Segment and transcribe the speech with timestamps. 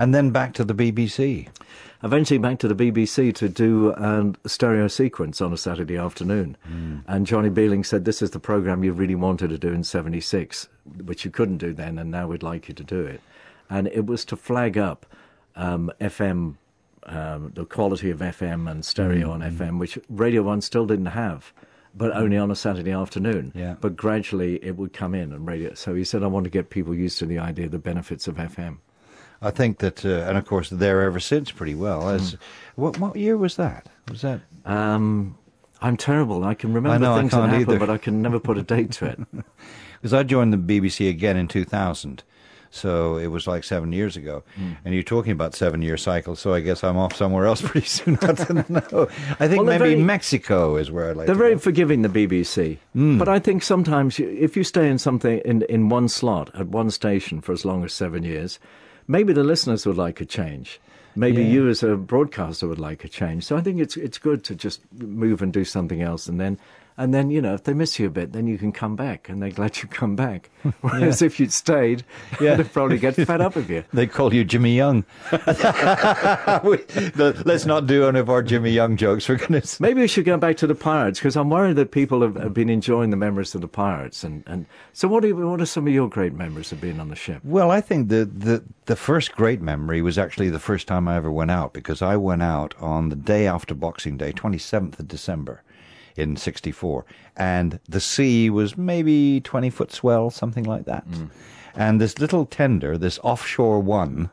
[0.00, 1.48] And then back to the BBC.
[2.02, 6.56] eventually back to the BBC to do a stereo sequence on a Saturday afternoon.
[7.06, 10.70] And Johnny Beerling said, This is the program you really wanted to do in 76,
[11.04, 13.20] which you couldn't do then, and now we'd like you to do it.
[13.68, 15.04] And it was to flag up
[15.54, 16.54] um, FM,
[17.02, 21.52] um, the quality of FM and stereo on FM, which Radio 1 still didn't have.
[21.94, 23.52] But only on a Saturday afternoon.
[23.54, 23.74] Yeah.
[23.78, 25.74] But gradually it would come in and radio.
[25.74, 28.26] So he said, I want to get people used to the idea, of the benefits
[28.26, 28.78] of FM.
[29.42, 32.08] I think that, uh, and of course, there ever since pretty well.
[32.10, 32.36] As,
[32.76, 33.86] what, what year was that?
[34.10, 34.40] Was that?
[34.66, 35.36] Um,
[35.80, 36.44] I'm terrible.
[36.44, 37.78] I can remember I know, things that can't happened, either.
[37.78, 39.18] but I can never put a date to it.
[40.02, 42.22] Because I joined the BBC again in 2000.
[42.70, 44.42] So it was like seven years ago.
[44.56, 44.72] Hmm.
[44.82, 47.86] And you're talking about seven year cycles, so I guess I'm off somewhere else pretty
[47.86, 48.16] soon.
[48.22, 49.08] I don't know.
[49.38, 51.58] I think Well, maybe very- Mexico is where I'd like They're very go.
[51.58, 52.78] forgiving, the BBC.
[52.94, 53.18] Hmm.
[53.18, 56.68] But I think sometimes you- if you stay in something in, in one slot at
[56.68, 58.58] one station for as long as seven years,
[59.10, 60.80] maybe the listeners would like a change.
[61.16, 61.54] Maybe Yeah.
[61.54, 63.42] you as a broadcaster would like a change.
[63.44, 64.80] So I think it's it's good to just
[65.24, 66.56] move and do something else, and then
[67.00, 69.28] and then you know if they miss you a bit, then you can come back,
[69.28, 70.50] and they're glad you come back.
[70.82, 72.04] Whereas if you'd stayed,
[72.40, 72.54] Yeah.
[72.56, 73.84] they'd probably get fed up with you.
[73.92, 75.04] They call you Jimmy Young.
[76.64, 76.76] We-
[77.16, 79.80] the- let's not do any of our Jimmy Young jokes, for goodness.
[79.80, 82.54] Maybe we should go back to the Pirates because I'm worried that people have, have
[82.54, 84.22] been enjoying the memories of the Pirates.
[84.24, 87.08] And, and so, what are, what are some of your great memories of being on
[87.08, 87.40] the ship?
[87.44, 91.16] Well, I think the, the the first great memory was actually the first time I
[91.16, 95.08] ever went out because I went out on the day after Boxing Day, 27th of
[95.08, 95.62] December
[96.20, 97.04] in 64.
[97.36, 101.04] And the sea was maybe 20 foot swell, something like that.
[101.74, 104.30] And this little tender, this offshore one,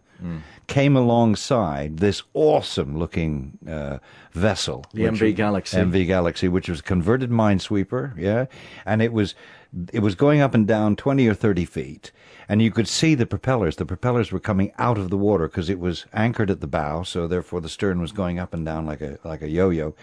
[0.67, 3.99] came alongside this awesome looking uh,
[4.33, 4.85] vessel.
[4.93, 5.77] The MV Galaxy.
[5.77, 8.45] MV Galaxy, which was a converted minesweeper, yeah,
[8.85, 9.35] and it was
[9.93, 12.11] it was going up and down twenty or thirty feet,
[12.49, 13.75] and you could see the propellers.
[13.75, 17.03] The propellers were coming out of the water because it was anchored at the bow,
[17.03, 19.95] so therefore the stern was going up and down like a like a yo-yo.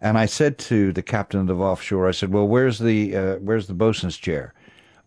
[0.00, 3.34] And I said to the captain of the offshore, I said, "Well, where's the uh,
[3.36, 4.54] where's the bosun's chair?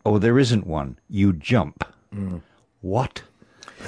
[0.06, 0.98] Oh, there isn't one.
[1.10, 1.84] You jump.
[2.82, 3.22] What?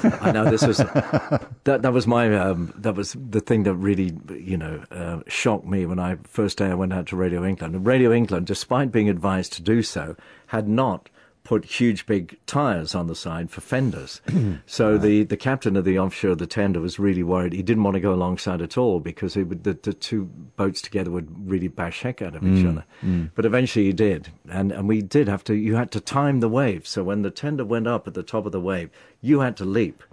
[0.03, 1.81] I know this was that.
[1.81, 5.85] That was my um, that was the thing that really you know uh, shocked me
[5.85, 7.75] when I first day I went out to Radio England.
[7.75, 10.15] And Radio England, despite being advised to do so,
[10.47, 11.09] had not
[11.43, 14.21] put huge big tires on the side for fenders.
[14.65, 17.53] so the, the captain of the offshore, the tender, was really worried.
[17.53, 20.81] He didn't want to go alongside at all because it would, the, the two boats
[20.81, 22.85] together would really bash heck out of each mm, other.
[23.03, 23.31] Mm.
[23.35, 24.29] But eventually he did.
[24.49, 26.87] And, and we did have to, you had to time the wave.
[26.87, 28.89] So when the tender went up at the top of the wave,
[29.21, 30.03] you had to leap.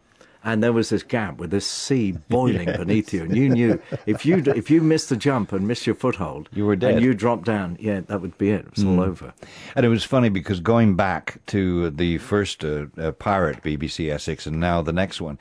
[0.42, 4.24] And there was this gap with this sea boiling beneath you, and you knew if
[4.24, 6.94] you if you missed the jump and missed your foothold, You were dead.
[6.94, 8.66] And you dropped down, yeah, that would be it.
[8.66, 9.34] It was all over.
[9.76, 14.46] And it was funny because going back to the first uh, uh, pirate BBC Essex
[14.46, 15.38] and now the next one,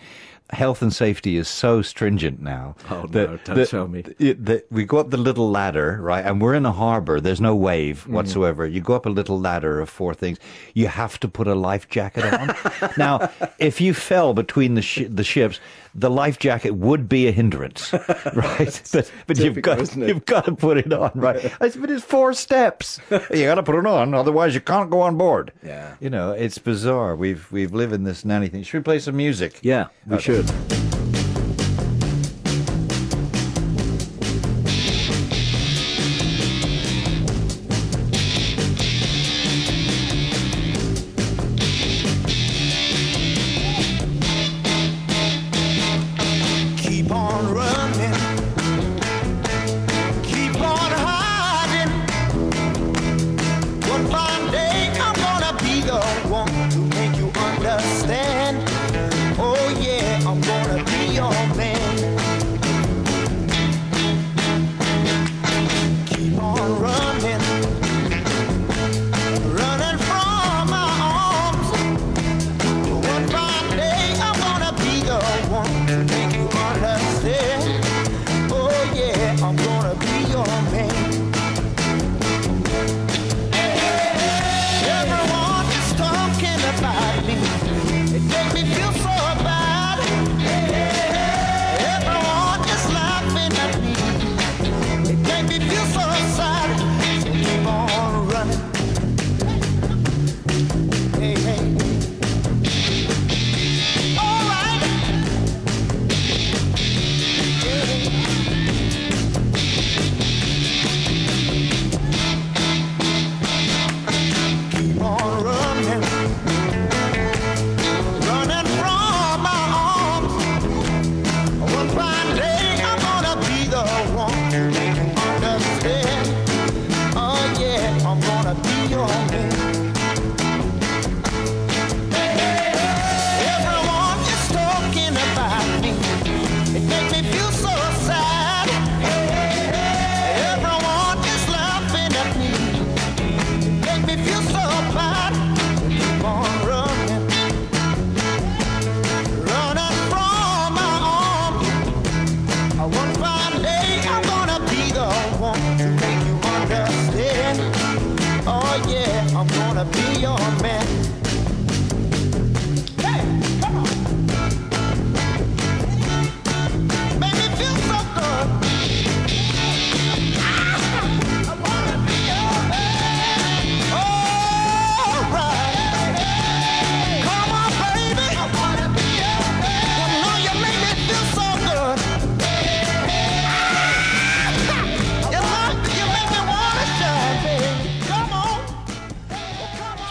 [0.52, 2.76] health and safety is so stringent now.
[2.90, 4.02] Oh, that- no, don't that- tell me.
[4.02, 6.26] that we go up the little ladder, right?
[6.26, 7.20] And we're in a harbour.
[7.20, 8.14] There's no wave Mm-hmm.
[8.14, 8.66] whatsoever.
[8.66, 10.40] You go up a little ladder of four things.
[10.74, 12.56] You have to put a life jacket on.
[12.98, 15.60] now, if you fell between the sh- the ships,
[16.00, 17.92] the life jacket would be a hindrance,
[18.34, 18.82] right?
[18.94, 21.54] but but you've got you've got to put it on, right?
[21.62, 23.00] I said, but it's four steps.
[23.12, 25.52] you got to put it on, otherwise you can't go on board.
[25.64, 25.96] Yeah.
[26.00, 27.16] you know, it's bizarre.
[27.16, 28.64] We've we've lived in this nanny thing.
[28.64, 29.60] Should we play some music?
[29.62, 30.24] Yeah, we Okay.
[30.42, 30.89] should.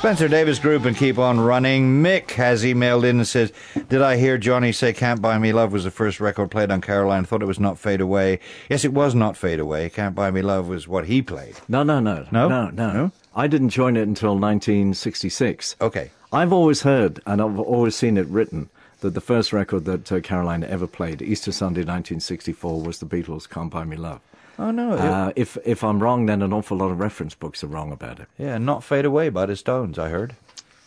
[0.09, 2.03] Spencer Davis Group and keep on running.
[2.03, 3.53] Mick has emailed in and says,
[3.91, 6.81] Did I hear Johnnie say Can't Buy Me Love was the first record played on
[6.81, 7.27] Caroline?
[7.27, 8.41] Thought it was Not Fade Away.
[8.71, 9.91] Yes, it was Not Fade Away.
[9.91, 11.57] Can't Buy Me Love was what he played.
[11.69, 12.49] No, no, no, No?
[12.49, 12.93] no, no.
[12.95, 13.13] No?
[13.37, 15.77] I didn't join it until 1966.
[15.79, 16.11] Okay.
[16.33, 18.71] I've always heard, and I've always seen it written,
[19.01, 23.47] that the first record that uh, Caroline ever played, Easter Sunday 1964, was the Beatles'
[23.47, 24.21] "Can't Buy Me Love."
[24.59, 24.95] Oh, no.
[24.95, 27.93] it- Uh, if if I'm wrong, then an awful lot of reference books are wrong
[27.93, 28.27] about it.
[28.39, 30.35] yeah, Not Fade Away by the Stones, I heard.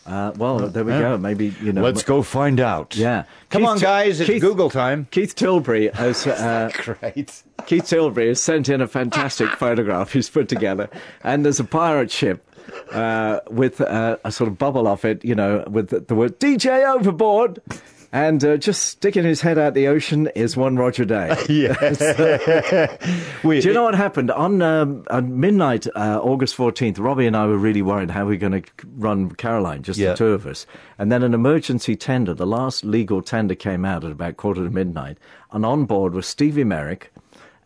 [0.04, 1.00] Uh, well, there we Yeah.
[1.00, 1.18] go.
[1.18, 1.80] Maybe you know.
[1.80, 2.96] Let's go find out.
[2.96, 3.22] Yeah.
[3.50, 4.20] Come Keith on, guys.
[4.20, 5.06] It's Keith- Google time.
[5.12, 7.42] Keith Tilbury has uh, Great.
[7.66, 10.88] Keith Tilbury has sent in a fantastic photograph he's put together,
[11.22, 12.44] and there's a pirate ship
[12.92, 16.40] uh, with uh, a sort of bubble off it, you know, with the, the word
[16.40, 17.60] DJ overboard.
[18.14, 21.28] And uh, just sticking his head out the ocean is one Roger Day.
[23.42, 26.98] We, Do you know what happened on, um, on midnight, uh, August fourteenth?
[26.98, 30.10] Robbie and I were really worried how we are going to run Caroline, just Yeah.
[30.10, 30.66] the two of us.
[30.98, 34.70] And then an emergency tender, the last legal tender, came out at about quarter to
[34.70, 35.18] midnight,
[35.50, 37.04] and on board was Stevie Merike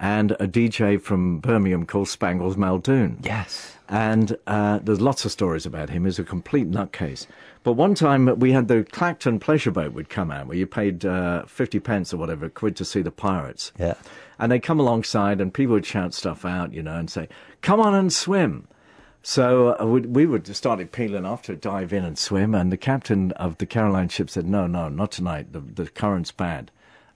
[0.00, 3.18] and a DJ from Birmingham called Spangles Muldoon.
[3.22, 3.76] Yes.
[3.88, 6.04] And uh, there's lots of stories about him.
[6.06, 7.26] He's a complete nutcase.
[7.66, 11.04] But one time we had the Clacton pleasure boat would come out where you paid
[11.04, 13.72] uh, 50 pence or whatever, quid to see the pirates.
[13.76, 13.94] Yeah.
[14.38, 17.28] And they'd come alongside and people would shout stuff out, you know, and say,
[17.62, 18.68] come on and swim.
[19.24, 22.54] So uh, we, we would just started peeling off to dive in and swim.
[22.54, 25.52] And the captain of the Caroline ship said, no, no, not tonight.
[25.52, 26.70] The, the current's bad.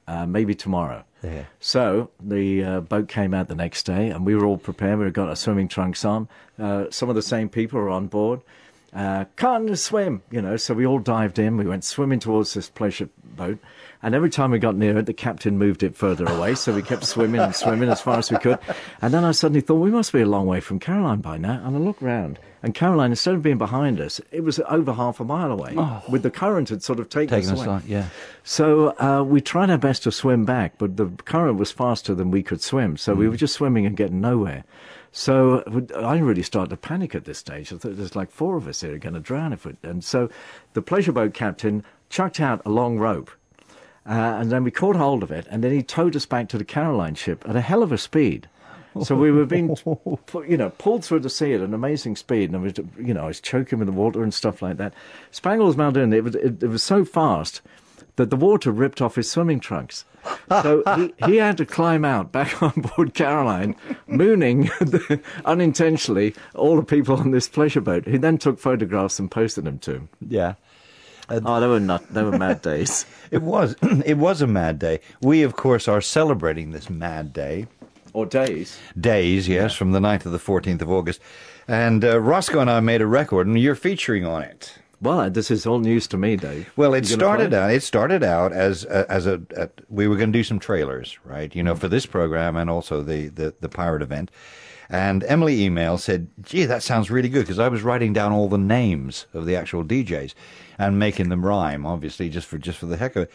[0.08, 1.04] Uh, maybe tomorrow.
[1.22, 1.44] Yeah.
[1.60, 4.98] So the uh, boat came out the next day, and we were all prepared.
[4.98, 6.26] We got our swimming trunks on.
[6.58, 8.40] Uh, some of the same people were on board.
[8.92, 10.56] Uh, can't swim, you know.
[10.56, 11.56] So we all dived in.
[11.56, 13.58] We went swimming towards this pleasure boat,
[14.02, 16.56] and every time we got near it, the captain moved it further away.
[16.56, 18.58] So we kept swimming and swimming as far as we could.
[19.00, 21.62] And then I suddenly thought we must be a long way from Caroline by now.
[21.64, 25.20] And I looked round, and Caroline, instead of being behind us, it was over half
[25.20, 25.74] a mile away.
[26.08, 27.74] With the current had sort of taken Taking us us away.
[27.76, 28.06] on, yeah.
[28.42, 32.32] So uh, we tried our best to swim back, but the current was faster than
[32.32, 32.96] we could swim.
[32.96, 34.64] So we were just swimming and getting nowhere.
[35.12, 35.64] So
[35.96, 37.72] I really started to panic at this stage.
[37.72, 39.74] I thought there's like four of us here are going to drown if we.
[39.82, 40.30] And so
[40.74, 43.30] the pleasure boat captain chucked out a long rope,
[44.06, 46.58] uh, and then we caught hold of it, and then he towed us back to
[46.58, 48.48] the Caroline ship at a hell of a speed.
[49.04, 49.76] So we were being,
[50.48, 53.24] you know, pulled through the sea at an amazing speed, and I was, you know,
[53.24, 54.94] I was choking with the water and stuff like that.
[55.30, 57.62] Spangles Muldoon, it was, it, it was so fast
[58.20, 60.04] that the water ripped off his swimming trunks.
[60.50, 63.74] So he, he had to climb out back on board Caroline,
[64.06, 68.06] mooning the, unintentionally all the people on this pleasure boat.
[68.06, 70.08] He then took photographs and posted them to him.
[70.28, 70.54] Yeah.
[71.30, 73.06] Oh, they were not, they were mad days.
[73.30, 73.76] It was.
[74.04, 75.00] it was a mad day.
[75.22, 77.68] We, of course, are celebrating this mad day.
[78.12, 78.76] Or days.
[79.00, 81.20] Days, yes, from the 9th to the 14th of August.
[81.68, 84.79] And uh, Roscoe and I made a record, and you're featuring on it.
[85.02, 86.70] Well, this is all news to me, Dave.
[86.76, 87.70] Well, it started out.
[87.70, 91.18] It started out as a, as a, a we were going to do some trailers,
[91.24, 91.54] right?
[91.56, 94.30] You know, for this program and also the the, the pirate event.
[94.90, 98.48] And Emily email said, "Gee, that sounds really good," because I was writing down all
[98.48, 100.34] the names of the actual DJs
[100.78, 103.32] and making them rhyme, obviously, just for just for the heck of it.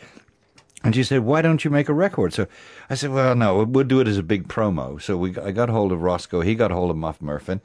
[0.83, 2.45] And she said, "Why don't you make a record?" So
[2.89, 5.69] I said, "Well, no, we'll do it as a big promo." So we I got
[5.69, 7.61] hold of Roscoe, he got hold of Muff Murfin,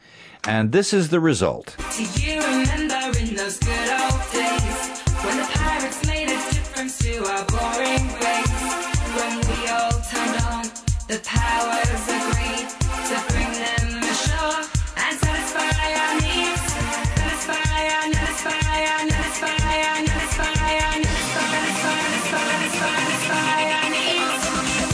[0.46, 1.76] and this is the result.
[11.10, 14.62] The powers to bring them ashore
[14.96, 15.18] and
[15.98, 16.70] our needs.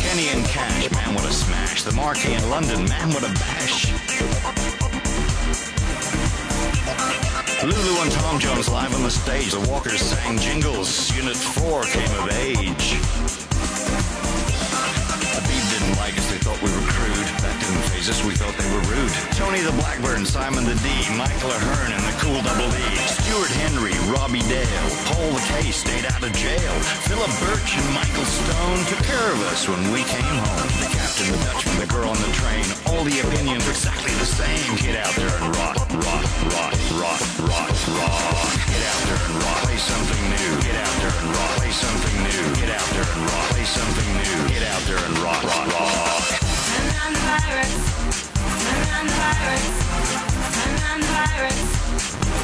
[0.01, 0.47] Kenny and.
[1.85, 3.93] The Marquee in London, man, what a bash.
[7.63, 9.53] Lulu and Tom Jones live on the stage.
[9.53, 11.15] The Walkers sang jingles.
[11.17, 13.46] Unit 4 came of age.
[15.95, 16.31] Like us.
[16.31, 17.26] They thought we were crude.
[18.07, 18.27] That didn't phase us.
[18.27, 19.15] We thought they were rude.
[19.35, 22.79] Tony the Blackburn, Simon the D, Michael Ahern, and the Cool Double D.
[23.11, 26.75] Stuart Henry, Robbie Dale, Paul the Case stayed out of jail.
[27.11, 30.71] Philip Birch and Michael Stone took care of us when we came home.
[30.83, 32.67] The captain, the Dutchman, the girl on the train.
[32.91, 34.71] All the opinions are exactly the same.
[34.79, 38.51] Get out there and rock, rock, rock, rock, rock, rock.
[38.71, 39.59] Get out there and rock.
[39.67, 40.51] Play something new.
[40.63, 41.53] Get out there and rock.
[41.59, 42.45] Play something new.
[42.61, 43.47] Get out there and rock.
[43.51, 44.37] Play something new.
[44.53, 46.46] Get out there and rock, rock, rock.
[47.29, 47.33] On
[51.01, 51.17] the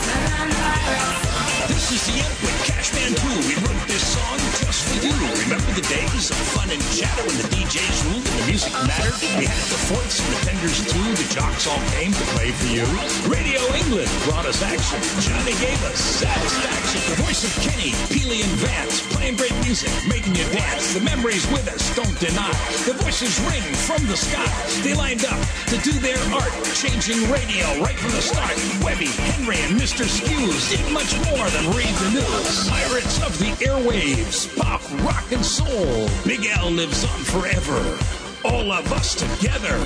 [0.02, 1.31] turn on the pirates,
[1.70, 3.46] This is the end with Cashman 2.
[3.46, 5.14] We wrote this song just for you.
[5.46, 9.14] Remember the days of fun and chatter when the DJs ruled and the music mattered.
[9.38, 11.06] We had the fourths and the tenders too.
[11.14, 12.82] The jocks all came to play for you.
[13.30, 14.98] Radio England brought us action.
[15.22, 16.98] Johnnie gave us satisfaction.
[17.14, 20.98] The voice of Kenny, Peely, and Vance playing great music, making you dance.
[20.98, 22.50] The memories with us, don't deny.
[22.90, 24.50] The voices ring from the sky.
[24.82, 25.38] They lined up
[25.70, 28.58] to do their art, changing radio right from the start.
[28.82, 30.02] Webby, Henry, and Mr.
[30.10, 32.68] Skues did much more read the news.
[32.68, 36.08] Pirates of the airwaves, pop, rock, and soul.
[36.24, 37.98] Big L lives on forever.
[38.44, 39.78] All of us together.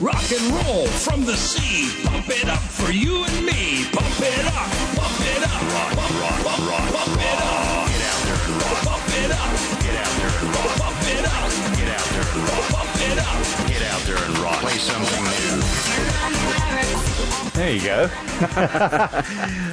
[0.00, 1.88] Rock and roll from the sea.
[2.04, 3.84] Pump it up for you and me.
[3.92, 5.62] Pump it up, pump it up.
[5.72, 6.10] Rock, rock,
[6.44, 7.86] rock, rock, pump it up.
[7.88, 8.82] Get out there and rock.
[8.82, 9.50] Pump it up.
[9.82, 10.74] Get out there and rock.
[10.82, 11.50] Pump it up.
[11.78, 12.64] Get out there and rock.
[12.74, 13.38] Pump it up.
[13.68, 14.60] Get out there and rock.
[14.60, 17.11] Play something new.
[17.54, 18.06] There you go.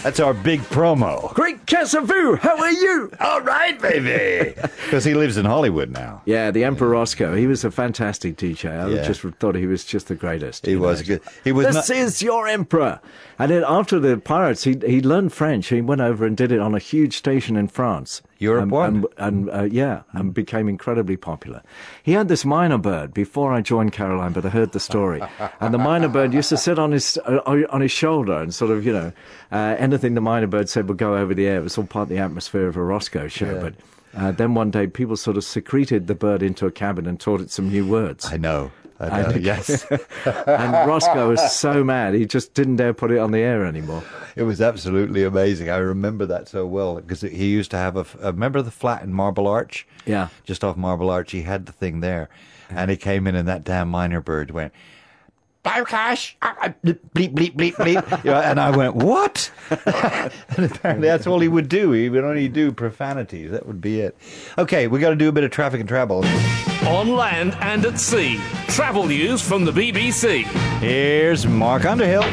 [0.03, 1.33] That's our big promo.
[1.33, 3.09] Great Casavu, how are you?
[3.21, 4.53] All right, baby.
[4.89, 6.23] Because he lives in Hollywood now.
[6.25, 7.35] Yeah, the Emperor Roscoe.
[7.35, 8.71] He was a fantastic DJ.
[8.71, 9.03] I Yeah.
[9.03, 10.65] just thought he was just the greatest.
[10.65, 11.17] He was know.
[11.17, 11.21] good.
[11.43, 12.99] He was This not- is your emperor.
[13.37, 15.67] And then after the pirates, he he learned French.
[15.69, 18.23] He went over and did it on a huge station in France.
[18.39, 18.95] Europe and, one.
[18.95, 21.61] and, and uh, yeah, and became incredibly popular.
[22.03, 25.21] He had this mynah bird before I joined Caroline, but I heard the story.
[25.59, 28.71] and the mynah bird used to sit on his uh, on his shoulder and sort
[28.71, 29.11] of you know
[29.51, 31.59] uh, anything the mynah bird said would go over the air.
[31.59, 33.59] It was all part of the atmosphere of a Roscoe show, Yeah.
[33.61, 33.73] but.
[34.17, 37.39] Uh, then one day, people sort of secreted the bird into a cabin and taught
[37.41, 38.25] it some new words.
[38.25, 38.71] I know.
[38.99, 39.29] I know.
[39.29, 39.85] I- yes.
[40.45, 44.03] and Roscoe was so mad, he just didn't dare put it on the air anymore.
[44.35, 45.69] It was absolutely amazing.
[45.69, 48.05] I remember that so well because he used to have a.
[48.21, 49.87] a uh, remember the flat in Marble Arch?
[50.05, 50.29] Yeah.
[50.43, 52.29] Just off Marble Arch, he had the thing there,
[52.69, 54.73] and he came in, and that damn mynah bird went.
[55.65, 59.51] Biocash, ah, ah, bleep bleep bleep bleep, You know, and I went what?
[59.69, 61.91] and apparently that's all he would do.
[61.91, 63.51] He would only do profanities.
[63.51, 64.15] That would be it.
[64.57, 66.23] Okay, we got to do a bit of traffic and travel.
[66.87, 68.39] On land and at sea.
[68.67, 70.43] Travel news from the BBC.
[70.79, 72.23] Here's Mark Underhill.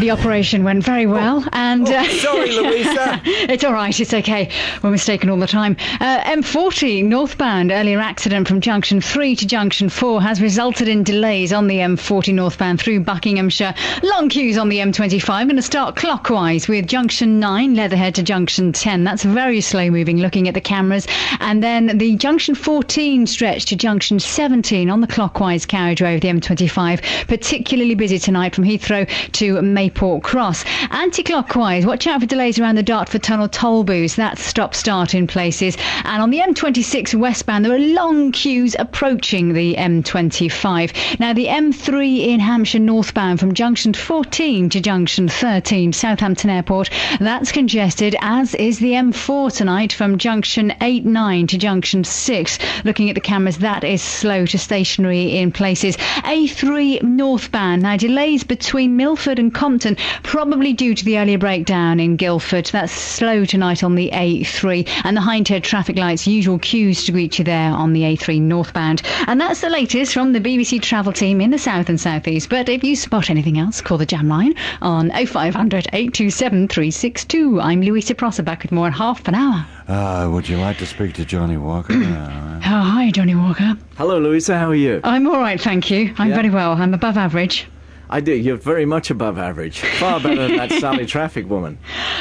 [0.00, 3.20] The operation went very well, and uh, sorry, Louisa.
[3.24, 4.00] it's all right.
[4.00, 4.50] It's okay.
[4.82, 5.76] We're mistaken all the time.
[6.00, 11.52] Uh, M40 northbound earlier accident from junction three to junction four has resulted in delays
[11.52, 13.74] on the M40 northbound through Buckinghamshire.
[14.02, 15.26] Long queues on the M25.
[15.26, 19.04] Going to start clockwise with junction nine Leatherhead to junction ten.
[19.04, 20.16] That's very slow moving.
[20.20, 21.06] Looking at the cameras,
[21.40, 26.28] and then the junction 14 stretch to junction 17 on the clockwise carriageway of the
[26.28, 27.26] M25.
[27.28, 30.64] Particularly busy tonight from Heathrow to Maple Cross.
[30.92, 34.14] Anti-clockwise, watch out for delays around the Dartford Tunnel toll booths.
[34.14, 35.76] That's stop-start in places.
[36.04, 41.18] And on the M26 westbound, there are long queues approaching the M25.
[41.18, 47.50] Now, the M3 in Hampshire northbound from junction 14 to junction 13, Southampton Airport, that's
[47.50, 52.58] congested, as is the M4 tonight from junction 8, 9 to junction 6.
[52.84, 55.96] Looking at the cameras, that is slow to stationary in places.
[55.96, 57.82] A3 northbound.
[57.82, 59.79] Now, delays between Milford and Compton,
[60.22, 62.66] probably due to the earlier breakdown in Guildford.
[62.66, 64.88] That's slow tonight on the A3.
[65.04, 69.02] And the Hindhead traffic lights, usual queues to greet you there on the A3 northbound.
[69.26, 72.48] And that's the latest from the BBC travel team in the south and southeast.
[72.48, 77.60] But if you spot anything else, call the jam line on 0500 827 362.
[77.60, 79.66] I'm Louisa Prosser, back with more in half an hour.
[79.88, 81.94] Uh, would you like to speak to Johnnie Walker?
[82.10, 83.74] Uh, Oh, hi, Johnnie Walker.
[83.96, 84.58] Hello, Louisa.
[84.58, 85.00] How are you?
[85.02, 86.14] I'm all right, thank you.
[86.18, 86.34] I'm Yeah.
[86.34, 86.72] very well.
[86.72, 87.66] I'm above average.
[88.12, 88.34] I do.
[88.34, 89.80] You're very much above average.
[89.80, 91.78] Far better than that Sally Traffic woman.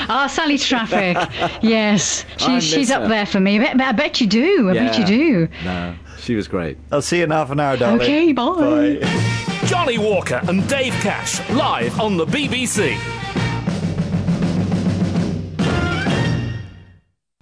[0.07, 1.17] Ah, Sally Traffic.
[1.63, 3.59] yes, I miss she's she's up there for me.
[3.59, 4.69] I bet, I bet you do.
[4.69, 5.47] I bet you do.
[5.65, 6.77] No, she was great.
[6.91, 8.01] I'll see you in half an hour, darling.
[8.01, 8.99] Okay, bye.
[9.65, 12.95] Johnnie Walker and Dave Cash live on the BBC.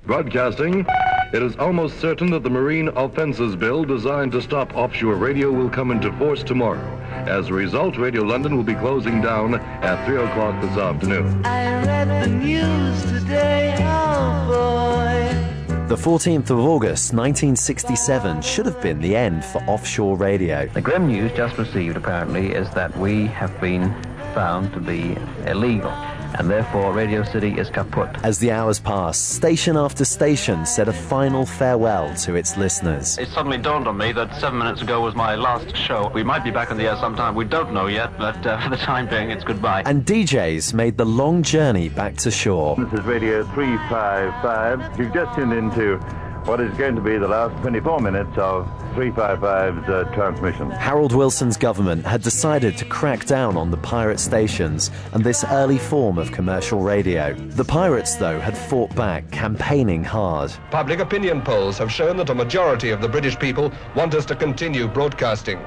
[0.05, 0.85] Broadcasting.
[1.33, 5.69] It is almost certain that the Marine Offences Bill designed to stop offshore radio will
[5.69, 6.96] come into force tomorrow.
[7.27, 11.45] As a result, Radio London will be closing down at 3 o'clock this afternoon.
[11.45, 15.87] I read the news today, oh boy.
[15.87, 20.67] The 14th of August 1967 should have been the end for offshore radio.
[20.67, 23.93] The grim news just received, apparently, is that we have been
[24.33, 25.91] found to be illegal,
[26.37, 28.09] and therefore Radio City is kaput.
[28.23, 33.17] As the hours passed, station after station said a final farewell to its listeners.
[33.17, 36.09] It suddenly dawned on me that seven minutes ago was my last show.
[36.13, 37.35] We might be back on the air sometime.
[37.35, 39.83] We don't know yet, but uh, for the time being, it's goodbye.
[39.85, 42.75] And DJs made the long journey back to shore.
[42.77, 44.99] This is Radio 355.
[44.99, 45.99] You've just tuned into
[46.47, 50.71] what is going to be the last 24 minutes of 355's uh, transmission.
[50.71, 55.77] Harold Wilson's government had decided to crack down on the pirate stations and this early
[55.77, 57.33] form of commercial radio.
[57.33, 60.53] The pirates, though, had fought back, campaigning hard.
[60.71, 64.35] Public opinion polls have shown that a majority of the British people want us to
[64.35, 65.59] continue broadcasting.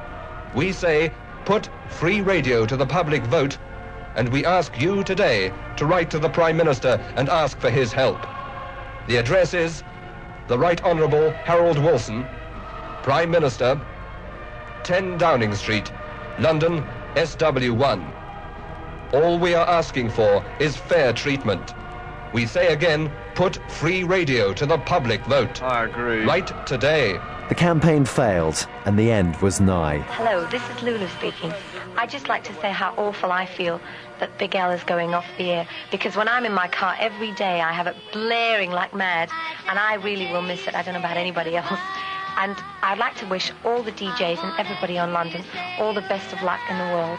[0.54, 1.12] We say,
[1.44, 3.58] put free radio to the public vote,
[4.16, 7.92] and we ask you today to write to the Prime Minister and ask for his
[7.92, 8.26] help.
[9.08, 9.82] The address is
[10.50, 12.26] the Right Honourable Harold Wilson,
[13.04, 13.80] Prime Minister,
[14.82, 15.92] 10 Downing Street,
[16.40, 18.04] London, SW1.
[19.12, 21.72] All we are asking for is fair treatment.
[22.32, 25.62] We say again, put free radio to the public vote.
[25.62, 26.24] I agree.
[26.24, 27.20] Right today.
[27.48, 29.98] The campaign failed, and the end was nigh.
[29.98, 31.54] Hello, this is Lulu speaking.
[31.96, 33.80] I'd just like to say how awful I feel
[34.20, 37.32] that Big L is going off the air because when I'm in my car every
[37.32, 39.28] day I have it blaring like mad
[39.68, 40.74] and I really will miss it.
[40.74, 41.80] I don't know about anybody else.
[42.36, 45.42] And I'd like to wish all the DJs and everybody on London
[45.78, 47.18] all the best of luck in the world.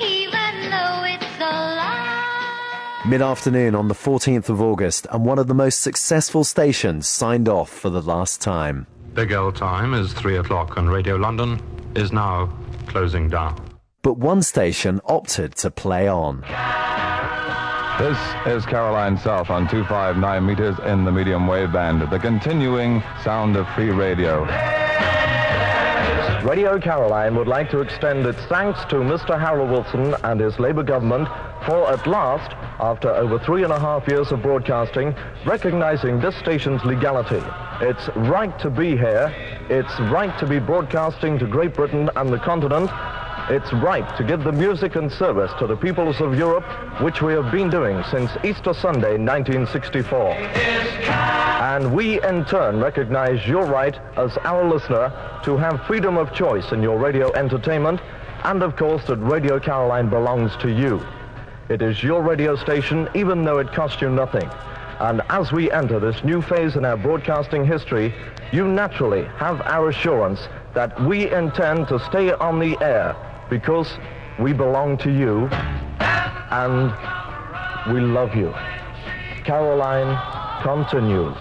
[0.00, 3.04] Even though it's a lie.
[3.06, 7.48] Mid afternoon on the 14th of August, and one of the most successful stations signed
[7.48, 8.86] off for the last time.
[9.14, 11.60] Big L time is 3 o'clock, and Radio London
[11.94, 12.52] is now
[12.86, 13.67] closing down.
[14.02, 16.42] But one station opted to play on.
[17.98, 23.56] This is Caroline South on 259 meters in the medium wave band, the continuing sound
[23.56, 24.44] of free radio.
[26.44, 29.38] Radio Caroline would like to extend its thanks to Mr.
[29.38, 31.26] Harold Wilson and his Labour government
[31.66, 35.12] for at last, after over three and a half years of broadcasting,
[35.44, 37.42] recognizing this station's legality.
[37.80, 39.34] It's right to be here.
[39.68, 42.90] It's right to be broadcasting to Great Britain and the continent.
[43.50, 46.66] It's right to give the music and service to the peoples of Europe,
[47.00, 50.32] which we have been doing since Easter Sunday 1964.
[51.62, 55.10] And we, in turn, recognize your right as our listener
[55.44, 58.02] to have freedom of choice in your radio entertainment,
[58.44, 61.00] and of course that Radio Caroline belongs to you.
[61.70, 64.50] It is your radio station, even though it costs you nothing.
[65.00, 68.12] And as we enter this new phase in our broadcasting history,
[68.52, 73.16] you naturally have our assurance that we intend to stay on the air
[73.48, 73.98] because
[74.38, 75.48] we belong to you
[76.50, 76.92] and
[77.92, 78.52] we love you.
[79.44, 80.16] Caroline
[80.62, 81.36] continues.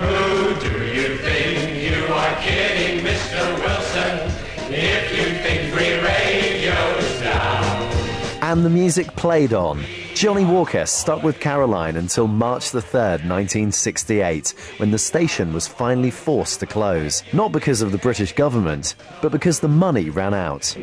[0.00, 3.58] Who do you think you are kidding, Mr.
[3.60, 4.30] Wilson?
[4.68, 8.42] If you think free radio's down.
[8.42, 9.82] And the music played on.
[10.16, 16.10] Johnnie Walker stuck with Caroline until March the 3rd, 1968, when the station was finally
[16.10, 17.22] forced to close.
[17.34, 20.74] Not because of the British government, but because the money ran out.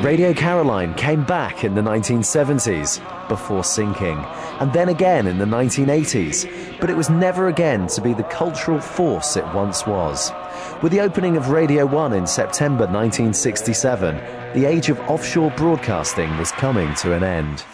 [0.00, 4.24] Radio Caroline came back in the 1970s before sinking,
[4.60, 8.80] and then again in the 1980s, but it was never again to be the cultural
[8.80, 10.32] force it once was.
[10.82, 14.16] With the opening of Radio 1 in September 1967,
[14.54, 17.64] the age of offshore broadcasting was coming to an end.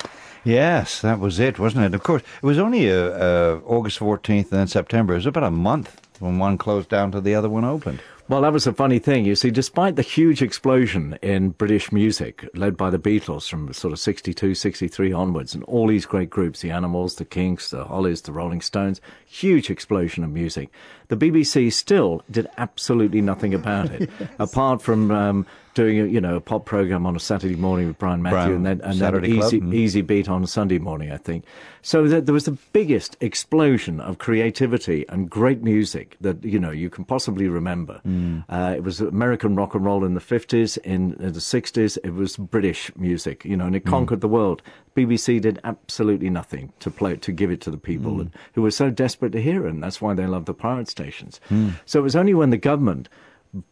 [0.45, 1.95] Yes, that was it, wasn't it?
[1.95, 5.15] Of course, it was only uh, uh, August 14th and then September.
[5.15, 8.01] It was about a month when one closed down to the other one opened.
[8.29, 9.25] Well, that was a funny thing.
[9.25, 13.93] You see, despite the huge explosion in British music led by the Beatles from sort
[13.93, 18.23] of 62, 63 onwards, and all these great groups, the Animals, the Kinks, the Hollies,
[18.23, 20.71] the Rolling Stones, huge explosion of music,
[21.09, 24.29] the BBC still did absolutely nothing about it, yes.
[24.39, 27.99] apart from um, doing a, you know, a pop program on a Saturday morning with
[27.99, 29.75] Brian Matthew Brian, and then, and Saturday then easy, mm.
[29.75, 31.45] easy Beat on Sunday morning, I think.
[31.83, 36.71] So that there was the biggest explosion of creativity and great music that, you know,
[36.71, 38.01] you can possibly remember.
[38.07, 38.45] Mm.
[38.49, 40.79] Uh, it was American rock and roll in the 50s.
[40.79, 43.91] In, in, the 60s, it was British music, you know, and it Mm.
[43.91, 44.63] conquered the world.
[44.97, 48.31] BBC did absolutely nothing to play to give it to the people Mm.
[48.55, 49.71] who were so desperate to hear it.
[49.71, 51.41] And that's why they loved the pirate stations.
[51.51, 51.75] Mm.
[51.85, 53.09] So it was only when the government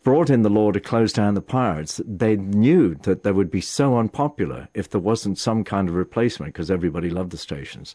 [0.02, 3.50] brought in the law to close down the pirates, that they knew that they would
[3.50, 7.94] be so unpopular if there wasn't some kind of replacement, because everybody loved the stations,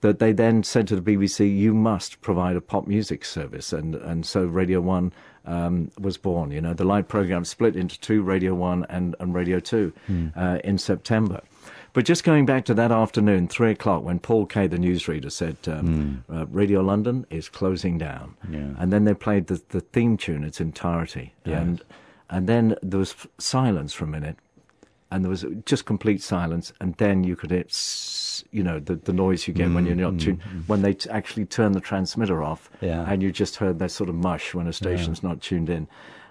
[0.00, 3.72] that they then said to the BBC, you must provide a pop music service.
[3.72, 5.12] And, and so Radio 1
[5.44, 6.50] um, was born.
[6.50, 10.32] You know, the live program split into two, Radio 1 and, and Radio 2, Mm.
[10.36, 11.40] uh, in September.
[11.98, 15.56] But just going back to that afternoon, three o'clock, when Paul Kaye, the newsreader, said
[15.66, 18.68] um, uh, Radio London is closing down, Yeah.
[18.78, 21.60] and then they played the, the theme tune its entirety, Yes.
[21.60, 21.82] and
[22.30, 24.36] and then there was silence for a minute,
[25.10, 27.64] and there was just complete silence, and then you could hear,
[28.52, 30.68] you know, the, the noise you get when you're not Mm, tuned, mm, mm.
[30.68, 33.10] when they t- actually turn the transmitter off, Yeah.
[33.10, 35.88] and you just heard that sort of mush when a station's not tuned in.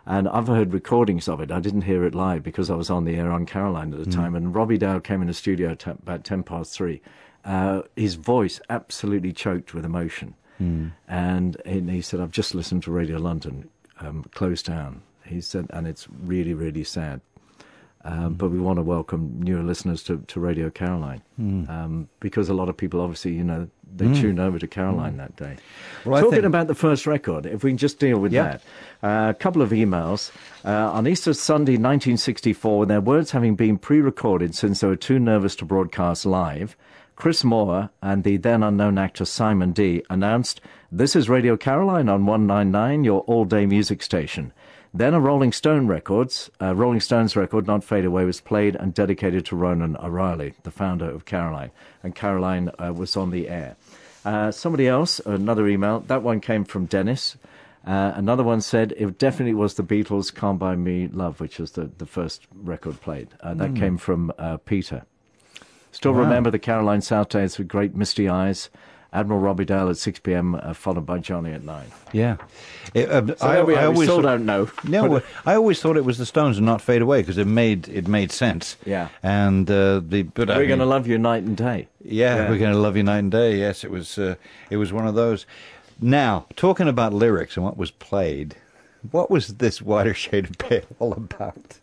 [0.09, 1.51] And I've heard recordings of it.
[1.51, 4.05] I didn't hear it live because I was on the air on Caroline at the
[4.09, 4.15] Mm.
[4.15, 4.35] time.
[4.35, 7.01] And Robbie Dale came in the studio at about 10 past three.
[7.43, 10.33] Uh, his voice absolutely choked with emotion.
[10.61, 10.91] Mm.
[11.09, 15.01] And he, said, I've just listened to Radio London um, close down.
[15.25, 17.19] He said, and it's really, really sad.
[18.05, 21.69] Um, But we want to welcome newer listeners to, to Radio Caroline Mm.
[21.69, 24.21] um, because a lot of people, obviously, you know, they Mm.
[24.21, 25.55] tune over to Caroline that day.
[26.05, 28.57] Well, Talking think- about the first record, if we can just deal with Yeah.
[29.01, 29.07] that.
[29.27, 30.31] Uh, a couple of emails.
[30.65, 34.95] Uh, on Easter Sunday 1964, with their words having been pre recorded since they were
[34.95, 36.75] too nervous to broadcast live,
[37.15, 42.25] Chris Moore and the then unknown actor Simon Dee announced, This is Radio Caroline on
[42.25, 44.53] 199, your all day music station.
[44.93, 48.93] Then a Rolling Stone records, uh, Rolling Stones record, Not Fade Away, was played and
[48.93, 51.71] dedicated to Ronan O'Rahilly, the founder of Caroline.
[52.03, 53.75] And Caroline uh, was on the air.
[54.25, 57.37] Uh, somebody else, another email, that one came from Dennis.
[57.85, 61.71] Uh, another one said it definitely was the Beatles' Can't Buy Me Love, which was
[61.71, 63.29] the, the first record played.
[63.39, 63.79] Uh, that Mm.
[63.79, 65.03] came from uh, Peter.
[65.91, 66.19] Still Wow.
[66.21, 68.69] remember the Caroline South days with great misty eyes.
[69.13, 71.85] Admiral Robbie Dale at 6 p.m., uh, followed by Johnnie at 9.
[72.11, 72.37] Yeah.
[72.93, 73.89] It, uh, So there we are.
[73.91, 74.69] We still thought- don't know.
[74.83, 77.87] No, I always thought it was the Stones and not Fade Away because it made
[77.87, 78.75] it made sense.
[78.85, 79.07] Yeah.
[79.23, 81.87] And uh, the but We're going to love you night and day.
[82.03, 82.49] Yeah, Yeah.
[82.49, 83.57] we're going to love you night and day.
[83.57, 84.17] Yes, it was.
[84.17, 84.35] Uh,
[84.69, 85.45] it was one of those.
[86.01, 88.55] Now, talking about lyrics and what was played,
[89.11, 91.79] what was this whiter shade of pale all about?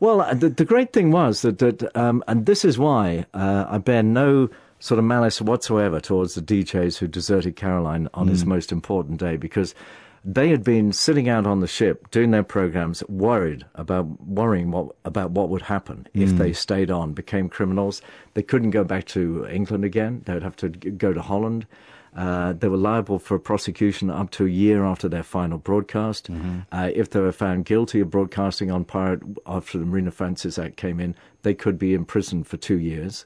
[0.00, 3.64] Well, uh, the, the great thing was that, that um, and this is why uh,
[3.68, 4.50] I bear no
[4.84, 8.48] sort of malice whatsoever towards the DJs who deserted Caroline on his Mm.
[8.48, 9.74] most important day because
[10.26, 14.06] they had been sitting out on the ship doing their programs, worried about
[14.40, 16.38] worrying what, about what would happen if Mm.
[16.38, 18.02] they stayed on, became criminals.
[18.34, 20.20] They couldn't go back to England again.
[20.26, 21.64] They would have to go to Holland.
[22.14, 26.28] Uh, they were liable for prosecution up to a year after their final broadcast.
[26.70, 30.76] Uh, if they were found guilty of broadcasting on pirate after the Marine Offences Act
[30.76, 33.24] came in, they could be imprisoned for two years.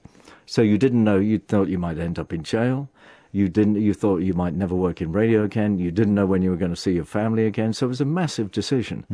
[0.48, 1.18] So you didn't know.
[1.18, 2.88] You thought you might end up in jail.
[3.32, 3.76] You didn't.
[3.76, 5.78] You thought you might never work in radio again.
[5.78, 7.74] You didn't know when you were going to see your family again.
[7.74, 9.04] So it was a massive decision.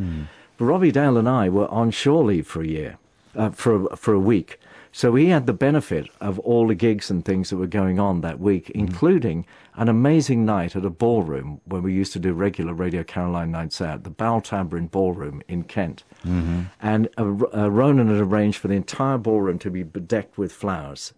[0.57, 2.97] But Robbie Dale and I were on shore leave for a year,
[3.35, 4.59] uh, for for a week.
[4.95, 8.21] So he had the benefit of all the gigs and things that were going on
[8.21, 12.73] that week, including an amazing night at a ballroom when we used to do regular
[12.73, 16.05] Radio Caroline nights out, the Bow Bal Tabarin Ballroom in Kent.
[16.25, 16.61] Mm-hmm.
[16.81, 21.13] And uh, uh, Ronan had arranged for the entire ballroom to be bedecked with flowers.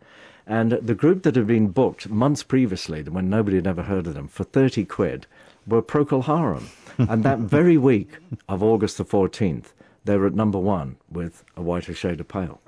[0.47, 4.15] And the group that had been booked months previously, when nobody had ever heard of
[4.15, 5.27] them, for 30 quid,
[5.67, 6.71] were Procol Harum.
[6.97, 8.17] and that very week
[8.49, 9.65] of August the 14th,
[10.03, 12.59] they were at number one with A Whiter Shade of Pale.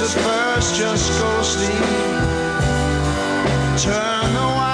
[0.00, 1.66] At first just ghostly
[3.76, 4.71] Turn the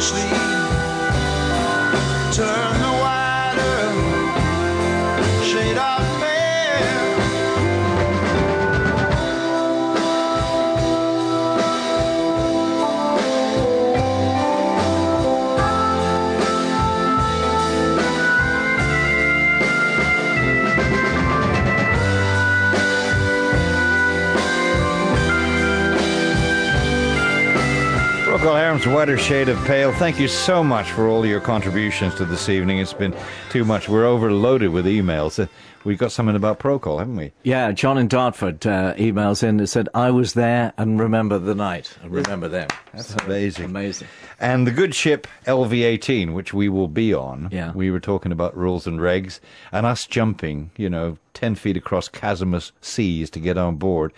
[0.00, 0.49] sleep.
[28.40, 29.92] Harum's Whiter Shade of Pale.
[29.92, 32.78] Thank you so much for all your contributions to this evening.
[32.78, 33.14] It's been
[33.50, 33.88] too much.
[33.88, 35.42] We're overloaded with emails.
[35.42, 35.46] Uh,
[35.82, 37.32] We've got something about Procol, haven't we?
[37.42, 41.54] Yeah, John in Dartford uh, emails in and said, I was there and remember the
[41.54, 41.96] night.
[42.02, 42.68] I remember them.
[42.92, 43.64] That's amazing.
[43.64, 44.08] Amazing.
[44.38, 47.72] And the good ship LV18, which we will be on, Yeah.
[47.72, 49.40] we were talking about rules and regs,
[49.72, 54.12] and us jumping, you know, 10 feet across chasmous seas to get on board.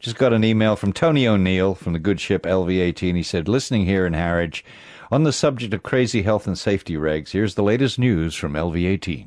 [0.00, 3.16] Just got an email from Tony O'Neill from the good ship LV18.
[3.16, 4.64] He said, listening here in Harwich,
[5.10, 9.26] on the subject of crazy health and safety regs, here's the latest news from LV18.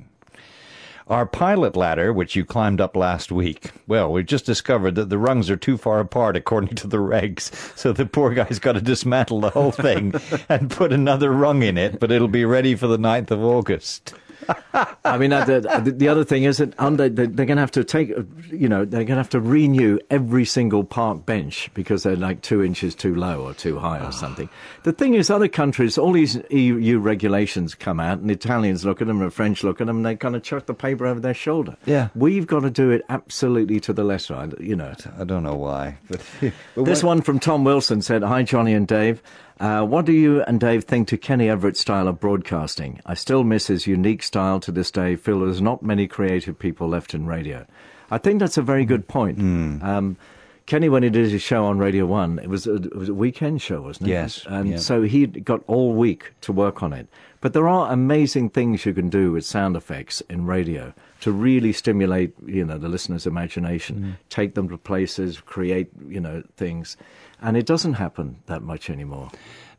[1.07, 5.19] Our pilot ladder, which you climbed up last week, well, we've just discovered that the
[5.19, 7.53] rungs are too far apart according to the regs.
[7.77, 10.15] So the poor guy's got to dismantle the whole thing
[10.49, 14.15] and put another rung in it, but it'll be ready for the 9th of August.
[15.05, 17.71] I mean, the, the, the other thing is that under, they- they're going to have
[17.71, 18.09] to take,
[18.51, 22.41] you know, they're going to have to renew every single park bench because they're like
[22.41, 24.49] two inches too low or too high or something.
[24.83, 29.07] The thing is, other countries, all these EU regulations come out, and Italians look at
[29.07, 31.33] them, and French look at them, and they kind of chuck the paper over their
[31.33, 31.77] shoulder.
[31.85, 32.09] Yeah.
[32.15, 34.93] We've got to do it absolutely to the letter, I- you know.
[35.17, 35.97] I don't know why.
[36.09, 36.21] But,
[36.75, 39.21] but This one from Tom Wilson said, Hi, Johnnie and Dave.
[39.59, 42.99] Uh, what do you and Dave think to Kenny Everett's style of broadcasting?
[43.05, 45.15] I still miss his unique style to this day.
[45.15, 47.65] Feel there's not many creative people left in radio.
[48.11, 49.37] I think that's a very good point.
[49.37, 49.81] Hmm.
[49.81, 50.17] Um,
[50.65, 53.13] Kenny, when he did his show on Radio 1, it was a, it was a
[53.13, 54.13] weekend show, wasn't it?
[54.13, 54.77] Yes, And yeah.
[54.77, 57.07] so he got all week to work on it.
[57.41, 61.73] But there are amazing things you can do with sound effects in radio to really
[61.73, 64.29] stimulate, you know, the listener's imagination, Mm.
[64.29, 66.95] take them to places, create, you know, things.
[67.43, 69.29] And it doesn't happen that much anymore.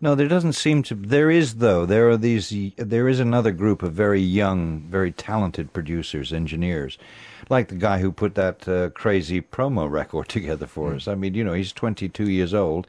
[0.01, 0.95] No, there doesn't seem to.
[0.95, 1.87] There is though.
[1.87, 2.53] There are these.
[2.77, 6.99] There is another group of very young, very talented producers, engineers,
[7.49, 11.09] like the guy who put that uh, crazy promo record together for us.
[11.09, 12.87] I mean, you know, he's 22 years old,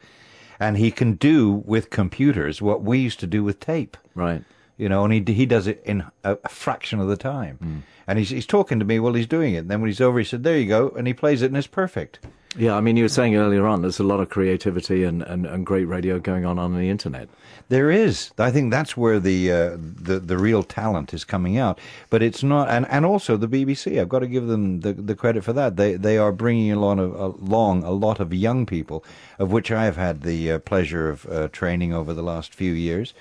[0.60, 3.96] and he can do with computers what we used to do with tape.
[4.14, 4.44] Right.
[4.78, 7.84] You know, and he he does it in a, a fraction of the time.
[8.08, 9.60] And he's he's talking to me while he's doing it.
[9.60, 11.58] And then when he's over, he said, "There you go," and he plays it, and
[11.58, 12.20] it's perfect.
[12.58, 15.46] Yeah, I mean, you were saying earlier on, there's a lot of creativity and, and,
[15.46, 17.28] and great radio going on on the internet.
[17.68, 18.32] There is.
[18.38, 21.80] I think that's where the uh, the the real talent is coming out.
[22.12, 24.00] But it's not, and, and also the BBC.
[24.00, 25.76] I've got to give them the, the credit for that.
[25.76, 29.04] They they are bringing along a, along a lot of young people,
[29.40, 32.72] of which I have had the uh, pleasure of uh, training over the last few
[32.72, 33.14] years.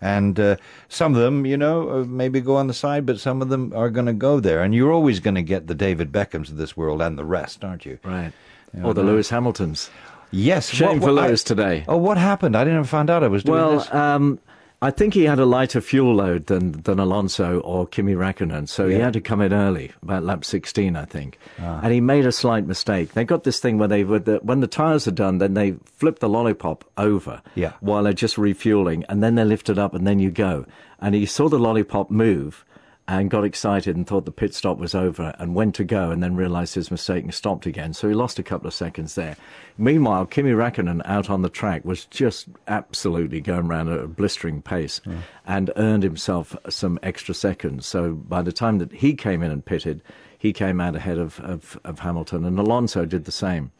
[0.00, 0.56] And uh,
[0.88, 3.72] some of them, you know, uh, maybe go on the side, but some of them
[3.74, 4.62] are going to go there.
[4.62, 7.64] And you're always going to get the David Beckhams of this world and the rest,
[7.64, 7.98] aren't you?
[8.04, 8.32] Right.
[8.76, 9.90] You Or the Lewis Hamiltons.
[10.30, 10.70] Yes.
[10.70, 11.84] Shame What- for what- I- Lewis today.
[11.88, 12.56] Oh, what happened?
[12.56, 13.92] I didn't even find out I was doing Well, this.
[13.94, 14.38] um,
[14.82, 18.88] I think he had a lighter fuel load than, than Alonso or Kimi Raikkonen, so
[18.88, 21.38] he had to come in early, about lap 16, I think.
[21.60, 21.78] Ah.
[21.84, 23.12] And he made a slight mistake.
[23.12, 25.76] They got this thing where they, would the, when the tyres are done, then they
[25.84, 27.74] flip the lollipop over Yeah.
[27.78, 30.66] while they're just refueling, and then they lift it up, and then you go.
[30.98, 32.64] And he saw the lollipop move
[33.08, 36.22] and got excited and thought the pit stop was over and went to go and
[36.22, 37.92] then realized his mistake and stopped again.
[37.92, 39.36] So he lost a couple of seconds there.
[39.76, 44.62] Meanwhile, Kimi Räikkönen out on the track was just absolutely going around at a blistering
[44.62, 45.00] pace
[45.46, 47.86] and earned himself some extra seconds.
[47.86, 50.00] So by the time that he came in and pitted,
[50.38, 53.72] he came out ahead of, of, of Hamilton and Alonso did the same.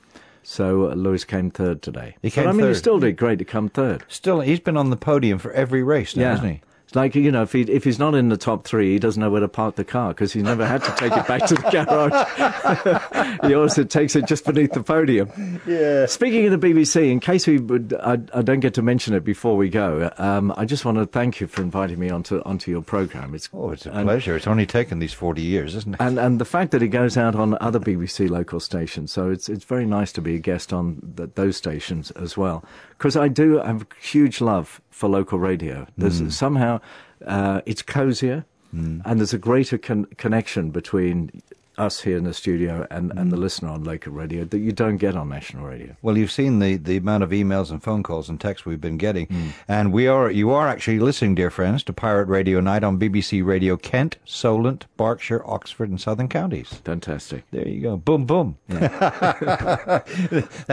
[0.43, 2.17] So uh, Lewis came third today.
[2.23, 4.03] He But, came I mean, he still did great to come third.
[4.09, 6.31] Still, he's been on the podium for every race now, Yeah.
[6.31, 6.61] hasn't he?
[6.95, 9.31] Like, you know, if, he, if he's not in the top three, he doesn't know
[9.31, 11.71] where to park the car because he's never had to take it back to the
[11.71, 13.39] garage.
[13.49, 15.61] he also takes it just beneath the podium.
[15.67, 16.07] Yeah.
[16.07, 19.25] Speaking of the BBC, in case we would, I, I don't get to mention it
[19.25, 22.71] before we go, um, I just want to thank you for inviting me onto, onto
[22.71, 23.35] your programme.
[23.35, 24.37] It's, Oh, it's a and- pleasure.
[24.37, 26.01] It's only taken these 40 years, isn't it?
[26.01, 29.49] and and the fact that it goes out on other BBC local stations, so it's
[29.49, 32.65] it's very nice to be a guest on th- those stations as well.
[32.99, 35.87] Because I do have huge love for local radio.
[35.99, 36.31] There's Mm.
[36.33, 36.81] somehow
[37.27, 41.31] uh, it's cozier, and there's a greater con- connection between
[41.79, 44.97] us here in the studio and, and the listener on local radio that you don't
[44.99, 45.97] get on national radio.
[46.03, 48.99] Well, you've seen the, the amount of emails and phone calls and texts we've been
[48.99, 49.49] getting, Hmm.
[49.69, 53.45] and we are you are actually listening, dear friends, to Pirate Radio Night on BBC
[53.45, 56.69] Radio Kent, Solent, Berkshire, Oxford, and Southern Counties.
[56.85, 57.45] Fantastic.
[57.51, 57.97] There you go.
[57.97, 58.57] Boom, boom.
[58.69, 60.05] that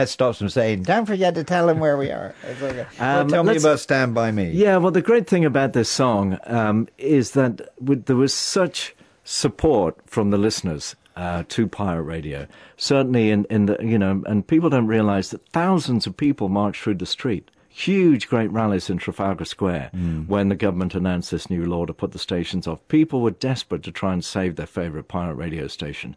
[0.08, 2.86] stops them saying, "Don't forget to tell them where we are." Okay.
[2.98, 4.50] Well, Um, tell me about Stand by Me.
[4.50, 8.94] Yeah, well, the great thing about this song um, is that with, there was such
[9.30, 12.48] support from the listeners uh, to Pirate Radio.
[12.76, 16.82] Certainly, in, in the you know, and people don't realise that thousands of people marched
[16.82, 17.48] through the street.
[17.68, 19.90] Huge, great rallies in Trafalgar Square
[20.26, 22.80] when the government announced this new law to put the stations off.
[22.88, 26.16] People were desperate to try and save their favourite pirate radio station.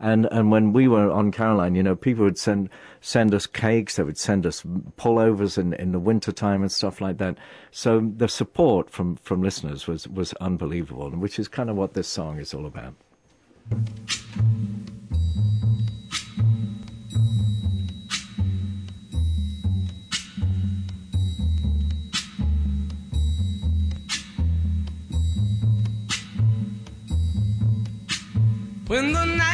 [0.00, 2.68] And and when we were on Caroline, you know, people would send
[3.00, 3.96] send us cakes.
[3.96, 4.62] They would send us
[4.96, 7.36] pullovers in, in the winter time and stuff like that.
[7.70, 12.08] So the support from, from listeners was was unbelievable, which is kind of what this
[12.08, 12.94] song is all about.
[28.86, 29.53] When the night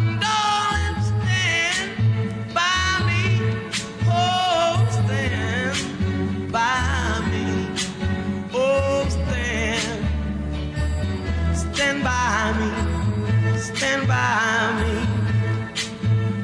[13.81, 14.93] Stand by me.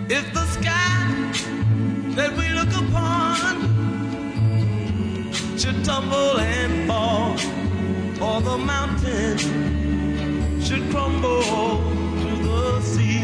[0.10, 1.06] If the sky
[2.18, 3.54] that we look upon
[5.56, 7.34] should tumble and fall,
[8.20, 9.38] or the mountain
[10.60, 11.44] should crumble
[12.22, 13.22] to the sea.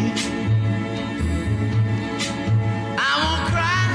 [3.10, 3.88] I won't cry,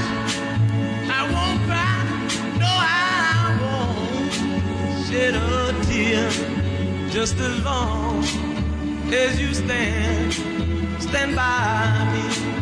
[1.17, 1.95] I won't cry,
[2.63, 4.33] no, I won't
[5.07, 6.29] shed a tear
[7.09, 8.48] just as long
[9.13, 10.33] as you stand,
[11.01, 12.58] stand by me.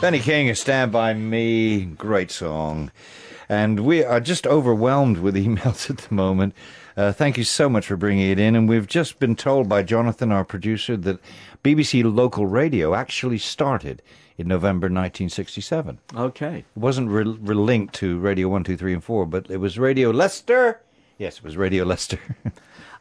[0.00, 2.92] Benny King, Stand By Me, great song.
[3.48, 6.54] And we are just overwhelmed with emails at the moment.
[6.96, 8.54] Uh, thank you so much for bringing it in.
[8.54, 11.18] And we've just been told by Jonathan, our producer, that
[11.64, 14.00] BBC local radio actually started
[14.36, 15.98] in November 1967.
[16.14, 16.58] Okay.
[16.58, 20.10] It wasn't re- relinked to Radio 1, 2, 3, and 4, but it was Radio
[20.10, 20.80] Leicester.
[21.18, 22.20] Yes, it was Radio Leicester.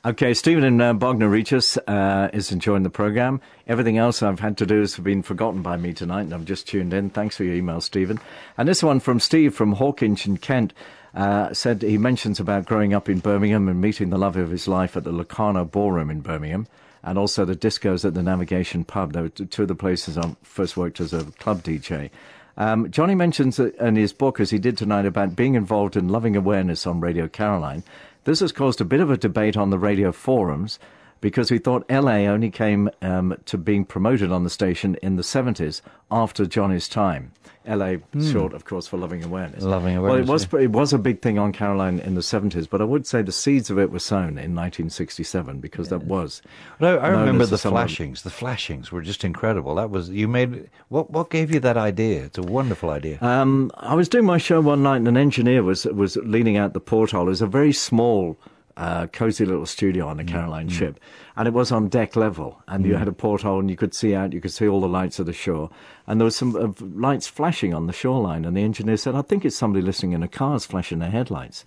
[0.05, 3.41] Okay, Stephen in uh, Regis uh, is enjoying the program.
[3.65, 6.67] Everything else I've had to do has been forgotten by me tonight, and I've just
[6.67, 7.09] tuned in.
[7.09, 8.19] Thanks for your email, Stephen.
[8.57, 10.73] And this one from Steve from Hawkinge in Kent
[11.15, 14.67] uh, said he mentions about growing up in Birmingham and meeting the love of his
[14.67, 16.67] life at the Locarno Ballroom in Birmingham,
[17.03, 19.13] and also the discos at the Navigation Pub.
[19.13, 22.11] They were two of the places I first worked as a club DJ.
[22.55, 26.35] Um, Johnnie mentions in his book, as he did tonight, about being involved in loving
[26.35, 27.83] awareness on Radio Caroline.
[28.27, 30.79] This has caused a bit of a debate on the radio forums
[31.21, 35.23] because we thought LA only came um, to being promoted on the station in the
[35.23, 37.31] 70s after Johnnie's time.
[37.67, 38.31] LA, Hmm.
[38.31, 39.63] short, of course, for Loving Awareness.
[39.63, 40.27] Loving awareness.
[40.29, 42.85] Well, it was it was a big thing on Caroline in the 70s, but I
[42.85, 46.41] would say the seeds of it were sown in 1967 because that was.
[46.79, 48.23] But I, remember the flashings.
[48.23, 49.75] The flashings were just incredible.
[49.75, 50.69] That was you made.
[50.89, 52.23] What what gave you that idea?
[52.25, 53.17] It's a wonderful idea.
[53.21, 56.73] Um, I was doing my show one night, and an engineer was was leaning out
[56.73, 57.23] the porthole.
[57.27, 58.37] It was a very small,
[58.77, 60.99] uh, cozy little studio on the Caroline ship,
[61.35, 62.61] and it was on deck level.
[62.67, 62.99] And you Mm.
[62.99, 64.31] had a porthole, and you could see out.
[64.33, 65.69] You could see all the lights of the shore,
[66.05, 68.45] and there was some uh, lights flashing on the shoreline.
[68.45, 71.65] And the engineer said, "I think it's somebody listening in a car's flashing their headlights."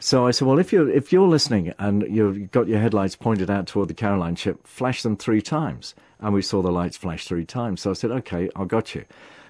[0.00, 3.48] So I said, "Well, if you're if you're listening and you've got your headlights pointed
[3.50, 7.26] out toward the Caroline ship, flash them three times." And we saw the lights flash
[7.26, 7.80] three times.
[7.82, 9.04] So I said, "Okay, I got you."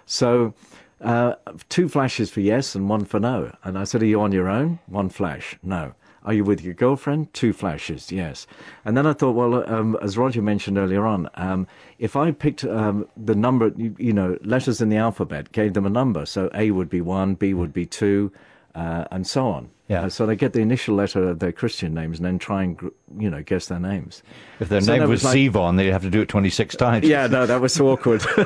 [0.07, 0.55] So
[1.01, 1.35] uh,
[1.69, 3.53] two flashes for yes and one for no.
[3.65, 4.81] And I said, Are you on your own?
[4.87, 5.95] One flash, no.
[6.23, 7.33] Are you with your girlfriend?
[7.33, 8.47] Two flashes, yes.
[8.85, 11.67] And then I thought, well, um, as Roger mentioned earlier on, um,
[11.99, 15.87] if I picked um, the number, you, you know, letters in the alphabet, gave them
[15.87, 18.33] a number, so A would be one, B would be two,
[18.75, 19.71] uh, and so on.
[19.89, 20.03] Yeah.
[20.03, 22.79] Uh, so they get the initial letter of their Christian names and then try and,
[23.19, 24.23] you know, guess their names.
[24.61, 27.05] If their So name that was like- they'd have to do it twenty six times.
[27.09, 28.21] yeah, no, that was so awkward.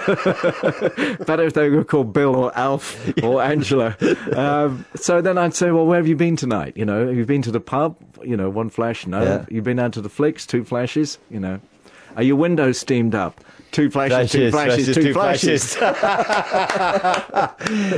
[1.26, 3.96] Better if they were called Bill or Alf or Angela.
[4.34, 6.76] Um, so then I'd say, well, where have you been tonight?
[6.76, 7.96] You know, have you been to the pub?
[8.22, 9.22] You know, one flash, no.
[9.22, 9.44] Yeah.
[9.50, 11.60] You've been out to the flicks, two flashes, you know.
[12.16, 13.40] Are your windows steamed up?
[13.72, 15.74] Two flashes, two flashes, two flashes.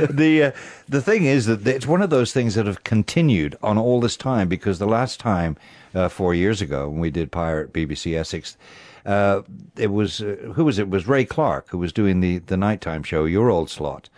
[0.09, 0.51] the uh,
[0.87, 4.17] the thing is that it's one of those things that have continued on all this
[4.17, 5.55] time because the last time
[5.93, 8.57] uh, four years ago when we did Pirate BBC Essex,
[9.05, 9.43] uh,
[9.77, 10.83] it was uh, who was it?
[10.83, 14.09] It was Ray Clark who was doing the the nighttime show, Your Old Slot.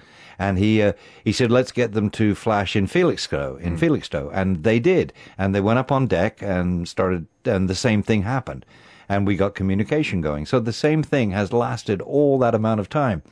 [0.41, 0.93] And he uh,
[1.25, 5.11] he said, let's get them to flash in Felixstowe, in Felixstowe, and they did.
[5.37, 8.65] And they went up on deck and started, and the same thing happened,
[9.09, 10.45] and we got communication going.
[10.45, 13.23] So the same thing has lasted all that amount of time.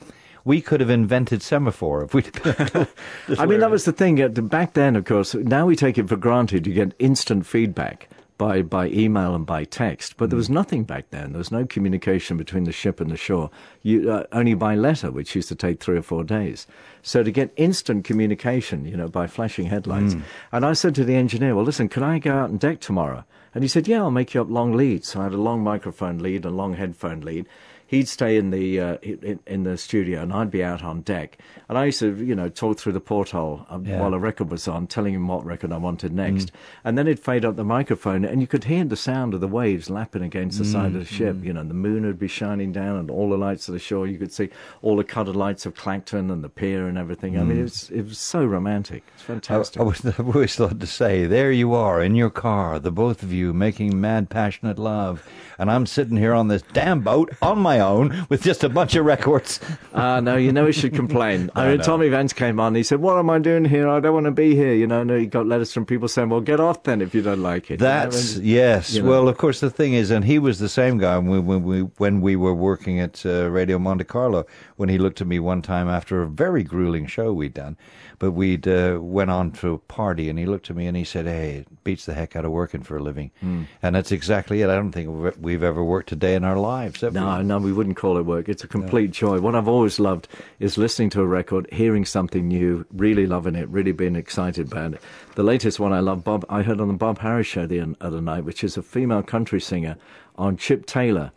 [0.43, 2.31] We could have invented semaphore if we'd.
[3.37, 4.25] I mean, that was the thing.
[4.47, 8.61] Back then, of course, now we take it for granted you get instant feedback by,
[8.61, 10.15] by email and by text.
[10.17, 11.31] But there was nothing back then.
[11.31, 13.49] There was no communication between the ship and the shore,
[13.83, 16.67] you, uh, only by letter, which used to take three or four days.
[17.01, 20.15] So to get instant communication, you know, by flashing headlights.
[20.15, 20.21] Mm.
[20.51, 23.25] And I said to the engineer, well, listen, can I go out on deck tomorrow?
[23.57, 25.07] And he said, yeah, I'll make you up long leads.
[25.07, 27.47] So I had a long microphone lead and a long headphone lead.
[27.87, 31.37] He'd stay in the uh, in, in the studio, and I'd be out on deck.
[31.69, 33.99] And I used to, you know, talk through the porthole um, Yeah.
[34.01, 36.51] while a record was on, telling him what record I wanted next.
[36.83, 39.47] And then he'd fade up the microphone, and you could hear the sound of the
[39.47, 41.37] waves lapping against the side of the ship.
[41.43, 43.79] You know, and the moon would be shining down, and all the lights of the
[43.79, 44.05] shore.
[44.05, 44.49] You could see
[44.81, 47.37] all the coloured lights of Clacton and the pier and everything.
[47.37, 47.59] I mean, Mm.
[47.59, 49.03] it was it was so romantic.
[49.15, 49.79] It's I, fantastic.
[49.81, 53.23] I was, I've always thought to say, there you are in your car, the both
[53.23, 55.25] of you making mad, passionate love,
[55.57, 58.95] and I'm sitting here on this damn boat on my own with just a bunch
[58.95, 59.59] of records.
[59.93, 61.49] Ah, no, you know he should complain.
[61.55, 61.81] I mean.
[61.81, 62.75] Tommy Vance came on.
[62.75, 63.87] He said, "What am I doing here?
[63.87, 66.29] I don't want to be here." You know, and he got letters from people saying,
[66.29, 68.93] "Well, get off then if you don't like it." You know, That's yes.
[68.93, 69.09] you know.
[69.09, 71.63] Well, of course, the thing is, and he was the same guy when, we when
[71.63, 74.45] we when we were working at uh, Radio Monte Carlo.
[74.75, 77.77] When he looked at me one time after a very grueling show we'd done,
[78.19, 81.03] but we'd uh, went on to a party, and he looked at me and he
[81.03, 83.65] said, "Hey, it beats the heck out of working for a living," Mm.
[83.81, 84.69] and that's exactly it.
[84.69, 85.09] I don't think
[85.39, 87.01] we've- ever worked a day in our lives.
[87.01, 87.19] have we?
[87.19, 88.47] No, no, we wouldn't call it work.
[88.47, 89.41] It's a complete joy.
[89.41, 93.67] What I've always loved is listening to a record, hearing something new, really loving it,
[93.67, 95.01] really being excited about it.
[95.35, 98.21] The latest one I love, Bob, I heard on the Bob Harris show the other
[98.21, 99.97] night, which is a female country singer
[100.37, 101.33] on Chip Taylor,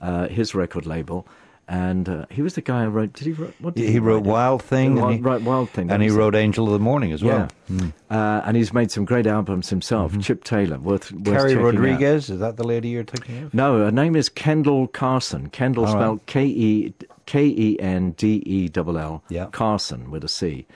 [0.00, 1.26] uh, his record label.
[1.68, 3.12] And uh, he was the guy who wrote.
[3.12, 3.54] Did he write?
[3.60, 5.90] What did He wrote Wild Thing, Wild, and he, right, Wild Thing.
[5.90, 6.18] and he was it.
[6.18, 7.48] wrote Angel of the Morning as well.
[7.68, 7.76] Yeah.
[7.76, 7.92] Mm.
[8.10, 10.18] Uh, and he's made some great albums himself.
[10.20, 11.64] Chip Taylor, worth, worth Carrie checking out.
[11.64, 13.54] Rodriguez, is that the lady you're thinking of?
[13.54, 15.48] No, her name is Kendall Carson.
[15.50, 16.94] Kendall All spelled K E
[17.26, 19.24] K E N D E L L.
[19.28, 19.46] Yeah.
[19.46, 20.66] Carson with a C.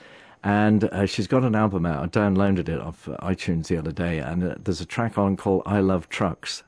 [0.45, 2.05] And uh, she's got an album out.
[2.05, 5.37] I downloaded it off uh, iTunes the other day, and uh, there's a track on
[5.37, 6.63] called "I Love Trucks."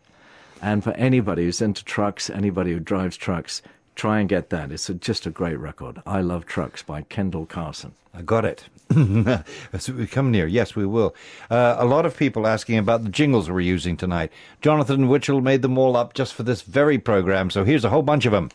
[0.61, 3.63] And for anybody who's into trucks, anybody who drives trucks,
[3.99, 4.71] try and get that.
[4.73, 6.01] It's a, just a great record.
[6.07, 7.93] "I Love Trucks" by Kendall Carson.
[8.15, 8.65] I got it.
[9.79, 10.47] so we come near.
[10.47, 11.15] Yes, we will.
[11.51, 14.33] Uh, a lot of people asking about the jingles we're using tonight.
[14.63, 18.03] Jonathan Witchell made them all up just for this very program, so here's a whole
[18.03, 18.51] bunch of them.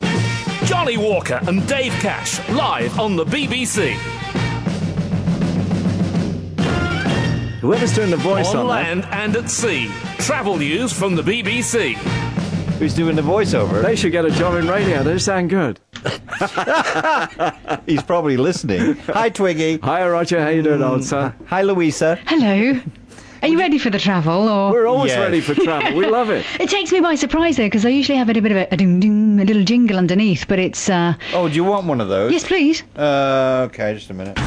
[0.66, 3.94] Johnnie Walker and Dave Cash live on the BBC.
[7.60, 9.90] Whoever's doing the voice on on, that- land and at sea.
[10.18, 12.23] Travel news from the BBC.
[12.84, 13.82] Who's doing the voiceover?
[13.82, 15.04] They should get a job in radio.
[15.04, 15.80] They sound good.
[17.86, 18.98] He's probably listening.
[19.08, 19.78] Hi, Twiggy.
[19.78, 20.42] Hi, Roger.
[20.42, 21.34] How you doing, old son?
[21.48, 22.20] Hi, Louisa.
[22.28, 22.82] Hello.
[23.42, 24.50] Are you ready for the travel?
[24.50, 25.20] Or We're always Yes.
[25.20, 25.96] ready for travel.
[25.98, 26.46] We love it.
[26.60, 28.76] It takes me by surprise though, because I usually have a bit of a, a
[28.76, 30.90] ding ding, a little jingle underneath, but it's.
[30.90, 32.34] Uh, Oh, do you want one of those?
[32.34, 32.84] yes, please.
[32.98, 34.38] Uh, okay, just a minute.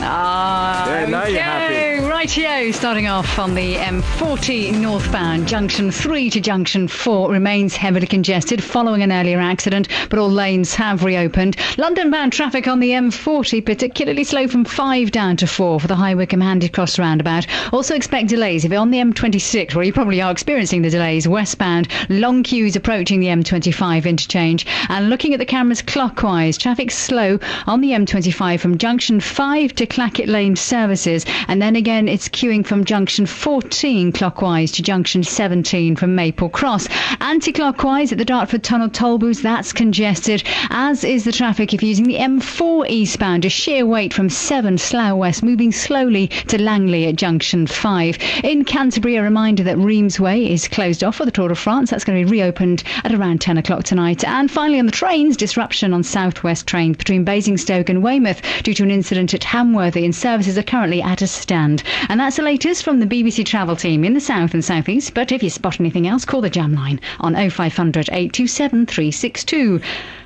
[0.00, 2.07] Ah, Yeah, now you're happy.
[2.18, 8.60] Rightio, starting off on the M40 northbound, junction 3 to junction 4 remains heavily congested
[8.60, 11.56] following an earlier accident, but all lanes have reopened.
[11.78, 15.94] London bound traffic on the M40 particularly slow from 5 down to 4 for the
[15.94, 17.46] High Wycombe Handy Cross roundabout.
[17.72, 21.28] Also expect delays if you're on the M26, where you probably are experiencing the delays
[21.28, 21.86] westbound.
[22.08, 24.66] Long queues approaching the M25 interchange.
[24.88, 27.38] And looking at the cameras clockwise, traffic slow
[27.68, 32.64] on the M25 from junction 5 to Clackett Lane services, and then again it's queuing
[32.64, 36.88] from junction 14 clockwise to junction 17 from Maple Cross.
[37.20, 42.06] Anti-clockwise at the Dartford Tunnel toll booth, that's congested, as is the traffic if using
[42.06, 47.16] the M4 eastbound, a sheer weight from 7 Slough West, moving slowly to Langley at
[47.16, 48.18] junction 5.
[48.44, 51.90] In Canterbury, a reminder that Rheims Way is closed off for the Tour de France.
[51.90, 54.24] That's going to be reopened at around 10 o'clock tonight.
[54.24, 58.82] And finally, on the trains, disruption on Southwest trains between Basingstoke and Weymouth due to
[58.82, 61.82] an incident at Hamworthy, and services are currently at a stand.
[62.08, 65.14] And that's the latest from the BBC travel team in the south and southeast.
[65.14, 69.80] But if you spot anything else, call the jam line on 0500 827 362.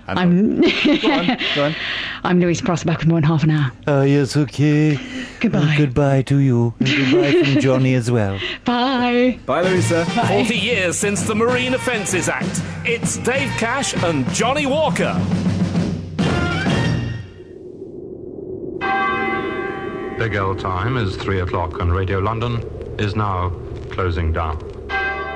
[0.08, 0.68] I'm Go
[1.64, 1.74] on.
[2.24, 3.72] I'm Louise Pross, back with more in half an hour.
[3.86, 4.98] Oh, yes, okay.
[5.40, 5.76] Goodbye.
[5.78, 6.74] goodbye to you.
[6.80, 8.38] And goodbye from Johnnie as well.
[8.64, 9.38] Bye.
[9.46, 10.04] Bye, Louisa.
[10.04, 12.62] 40 years since the Marine Offences Act.
[12.84, 15.14] It's Dave Cash and Johnnie Walker.
[20.22, 22.62] Big L time is 3 o'clock and Radio London
[22.96, 23.50] is now
[23.90, 24.71] closing down.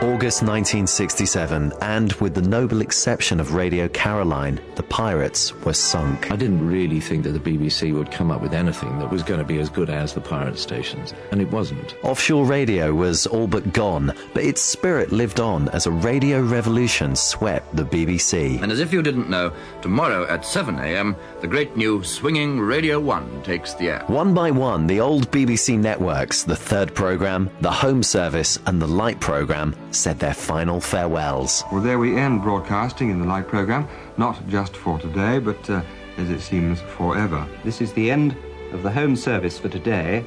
[0.03, 6.31] August 1967, and with the noble exception of Radio Caroline, the pirates were sunk.
[6.31, 9.41] I didn't really think that the BBC would come up with anything that was going
[9.41, 11.97] to be as good as the pirate stations, and it wasn't.
[12.05, 17.17] Offshore radio was all but gone, but its spirit lived on as a radio revolution
[17.17, 18.61] swept the BBC.
[18.63, 23.01] And as if you didn't know, tomorrow at 7 a.m., the great new swinging Radio
[23.01, 24.05] 1 takes the air.
[24.09, 28.87] One by one, the old BBC networks, the third programme, the home service, and the
[28.87, 31.65] light programme, said their final farewells.
[31.73, 35.83] Well, there we end broadcasting in the light program, not just for today, but uh,
[36.17, 37.47] as it seems, forever.
[37.65, 38.37] This is the end
[38.73, 40.25] of the home service for today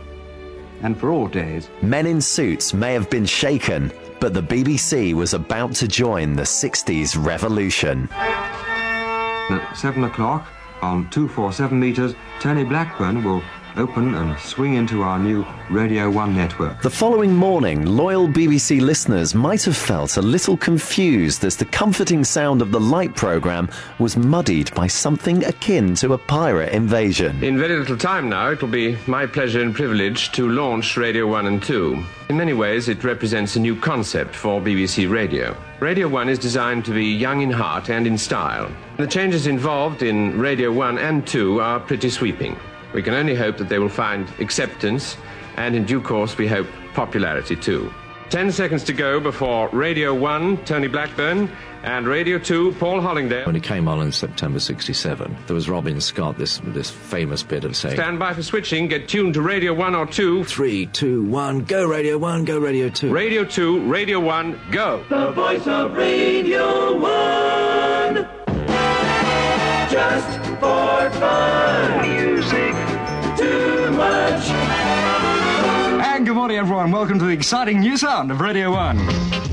[0.82, 1.70] and for all days.
[1.82, 6.44] Men in suits may have been shaken, but the BBC was about to join the
[6.44, 8.10] 60s revolution.
[8.12, 10.48] At 7 o'clock
[10.82, 13.44] on 247 metres, Tony Blackburn will
[13.80, 16.82] open and swing into our new Radio 1 network.
[16.82, 22.24] The following morning, loyal BBC listeners might have felt a little confused as the comforting
[22.26, 27.42] sound of the light programme was muddied by something akin to a pirate invasion.
[27.42, 31.26] In very little time now, it will be my pleasure and privilege to launch Radio
[31.26, 32.04] 1 and 2.
[32.30, 35.56] In many ways, it represents a new concept for BBC Radio.
[35.80, 38.70] Radio 1 is designed to be young in heart and in style.
[38.98, 42.58] The changes involved in Radio 1 and 2 are pretty sweeping.
[42.94, 45.18] We can only hope that they will find acceptance,
[45.58, 47.94] and in due course, we hope popularity too.
[48.30, 51.50] Ten seconds to go before Radio 1, Tony Blackburn,
[51.82, 53.46] and Radio 2, Paul Hollingdale.
[53.46, 57.64] When he came on in September 67, there was Robin Scott, this, this famous bit
[57.64, 60.44] of saying, Stand by for switching, get tuned to Radio 1 or 2.
[60.44, 63.12] Three, two, one, go Radio 1, go Radio 2.
[63.12, 65.04] Radio 2, Radio 1, go.
[65.10, 68.16] The voice of Radio 1.
[69.90, 71.99] Just for fun.
[76.40, 76.90] Morning, everyone.
[76.90, 78.98] Welcome to the exciting new sound of Radio 1.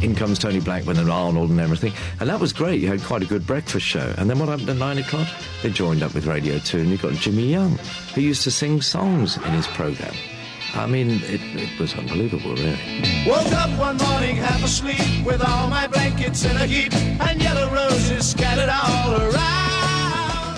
[0.05, 1.93] In comes Tony Blackburn and Arnold and everything.
[2.21, 2.81] And that was great.
[2.81, 4.15] You had quite a good breakfast show.
[4.17, 5.27] And then what happened at nine o'clock?
[5.65, 7.77] They joined up with Radio 2 and you got Jimmy Young,
[8.15, 10.15] who used to sing songs in his programme.
[10.77, 12.79] I mean, it, it was unbelievable, really.
[13.27, 17.69] Woke up one morning half asleep with all my blankets in a heap and yellow
[17.75, 19.76] roses scattered all around.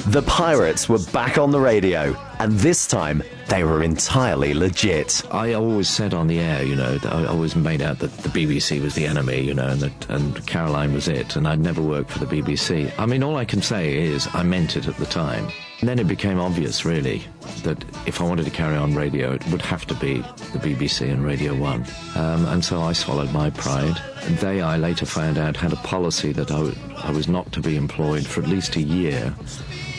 [0.09, 5.23] The pirates were back on the radio, and this time they were entirely legit.
[5.31, 8.81] I always said on the air, you know, I always made out that the BBC
[8.81, 12.11] was the enemy, you know, and that and Caroline was it, and I'd never worked
[12.11, 12.91] for the BBC.
[12.99, 15.47] I mean, all I can say is I meant it at the time.
[15.81, 17.23] And then it became obvious, really,
[17.63, 20.15] that if I wanted to carry on radio, it would have to be
[20.53, 21.87] the BBC and Radio 1.
[22.17, 23.97] Um, and so I swallowed my pride.
[24.41, 28.27] They, I later found out, had a policy that I was not to be employed
[28.27, 29.33] for at least a year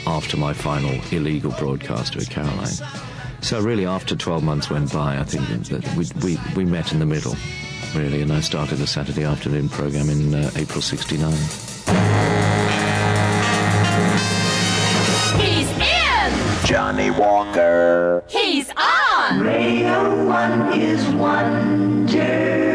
[0.07, 2.73] after my final illegal broadcast with Caroline.
[3.41, 6.99] So really, after 12 months went by, I think that we, we, we met in
[6.99, 7.35] the middle,
[7.95, 11.31] really, and I started a Saturday afternoon program in uh, April 69.
[15.39, 16.65] He's in.
[16.65, 18.23] Johnnie Walker.
[18.27, 19.39] He's on.
[19.39, 22.68] Radio 1 is wonderful.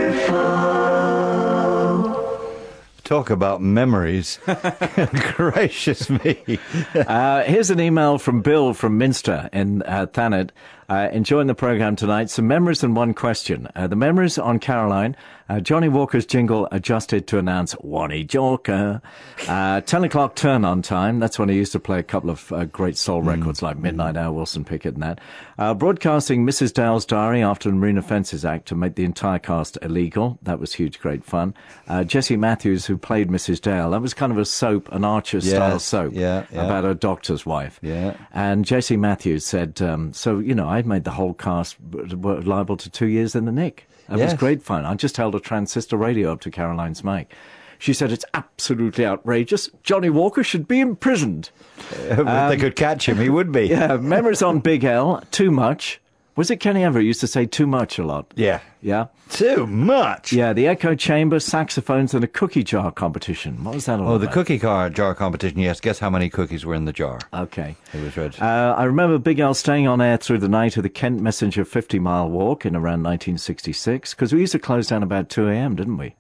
[3.15, 4.41] Talk about memories.
[5.37, 6.59] Gracious me.
[6.97, 10.51] uh, here's an email from Bill from Minster in uh, Thanet.
[10.89, 12.31] Uh, enjoying the program tonight.
[12.31, 13.69] Some memories and one question.
[13.75, 15.17] Uh, the memories on Caroline.
[15.47, 19.03] Uh, Johnnie Walker's jingle adjusted to announce Wani Joker.
[19.47, 21.19] Uh, 10 o'clock turn on time.
[21.19, 24.17] That's when he used to play a couple of uh, great soul records like Midnight
[24.17, 25.21] Hour, Wilson Pickett, and that.
[25.59, 26.73] Uh, broadcasting Mrs.
[26.73, 30.39] Dale's Diary after the Marine Offences Act to make the entire cast illegal.
[30.43, 31.53] That was huge, great fun.
[31.89, 33.61] Uh, Jessie Matthews, who played Mrs.
[33.61, 36.65] Dale, that was kind of a soap, an Archer style Yes, soap yeah, yeah.
[36.65, 37.79] about a doctor's wife.
[37.83, 38.17] Yeah.
[38.33, 42.91] And Jessie Matthews said, um, so, you know, I'd made the whole cast liable to
[42.91, 43.87] two years in the nick.
[44.11, 44.33] It Yes.
[44.33, 44.85] was great fun.
[44.85, 47.33] I just held a transistor radio up to Caroline's mic.
[47.79, 49.69] She said, it's absolutely outrageous.
[49.83, 51.51] Johnnie Walker should be imprisoned.
[51.91, 52.17] if
[52.49, 53.75] they could catch him, he would be.
[53.75, 56.01] Um, Yeah, memories on Big L, too much.
[56.37, 58.33] Was it Kenny Everett used to say too much a lot?
[58.35, 58.59] Yeah.
[58.83, 59.07] Yeah.
[59.31, 60.33] Too much.
[60.33, 63.63] Yeah, the echo chamber, saxophones, and a cookie jar competition.
[63.63, 64.13] What was that all about?
[64.15, 64.35] Oh, the about?
[64.35, 65.61] cookie car jar competition.
[65.61, 65.81] Yes.
[65.81, 67.21] Guess how many cookies were in the jar?
[67.33, 67.77] Okay.
[67.93, 68.37] It was red.
[68.41, 71.65] Uh, I remember Big L staying on air through the night of the Kent Messenger
[71.65, 75.77] 50 mile walk in around 1966 because we used to close down about 2 a.m.,
[75.77, 76.17] didn't we?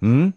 [0.00, 0.30] Hmm?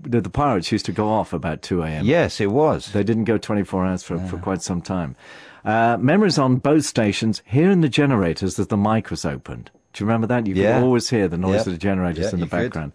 [0.00, 2.04] The, the pirates used to go off about 2 a.m.
[2.04, 2.92] Yes, it was.
[2.92, 5.16] They didn't go 24 hours for, for quite some time.
[5.64, 9.70] Uh, memories on both stations, hearing the generators as the mic was opened.
[9.94, 10.46] Do you remember that?
[10.46, 10.74] You Yeah.
[10.78, 11.66] could always hear the noise Yep.
[11.66, 12.92] of the generators in the background.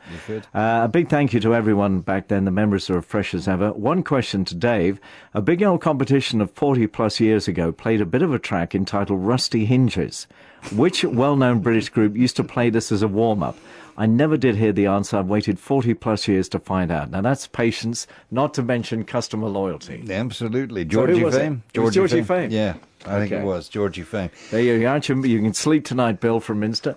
[0.54, 2.46] Uh, a big thank you to everyone back then.
[2.46, 3.72] The memories are as fresh as ever.
[3.74, 5.00] One question to Dave.
[5.34, 8.74] A big old competition of 40 plus years ago played a bit of a track
[8.74, 10.28] entitled Rusty Hinges.
[10.74, 13.58] Which well known British group used to play this as a warm up?
[13.98, 15.18] I never did hear the answer.
[15.18, 17.12] I've waited 40 plus years to find out.
[17.12, 20.04] Now that's patience, not to mention customer loyalty.
[20.10, 20.84] Absolutely.
[20.84, 21.34] So Georgie it?
[21.34, 21.64] Fame.
[21.74, 22.52] It was Georgie Fame.
[22.52, 22.76] Yeah,
[23.06, 24.30] I think it was Georgie Fame.
[24.52, 24.74] There you.
[24.74, 26.96] You you can sleep tonight, Bill from Minster.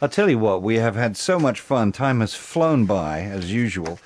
[0.00, 1.92] I'll tell you what, we have had so much fun.
[1.92, 3.98] Time has flown by, as usual.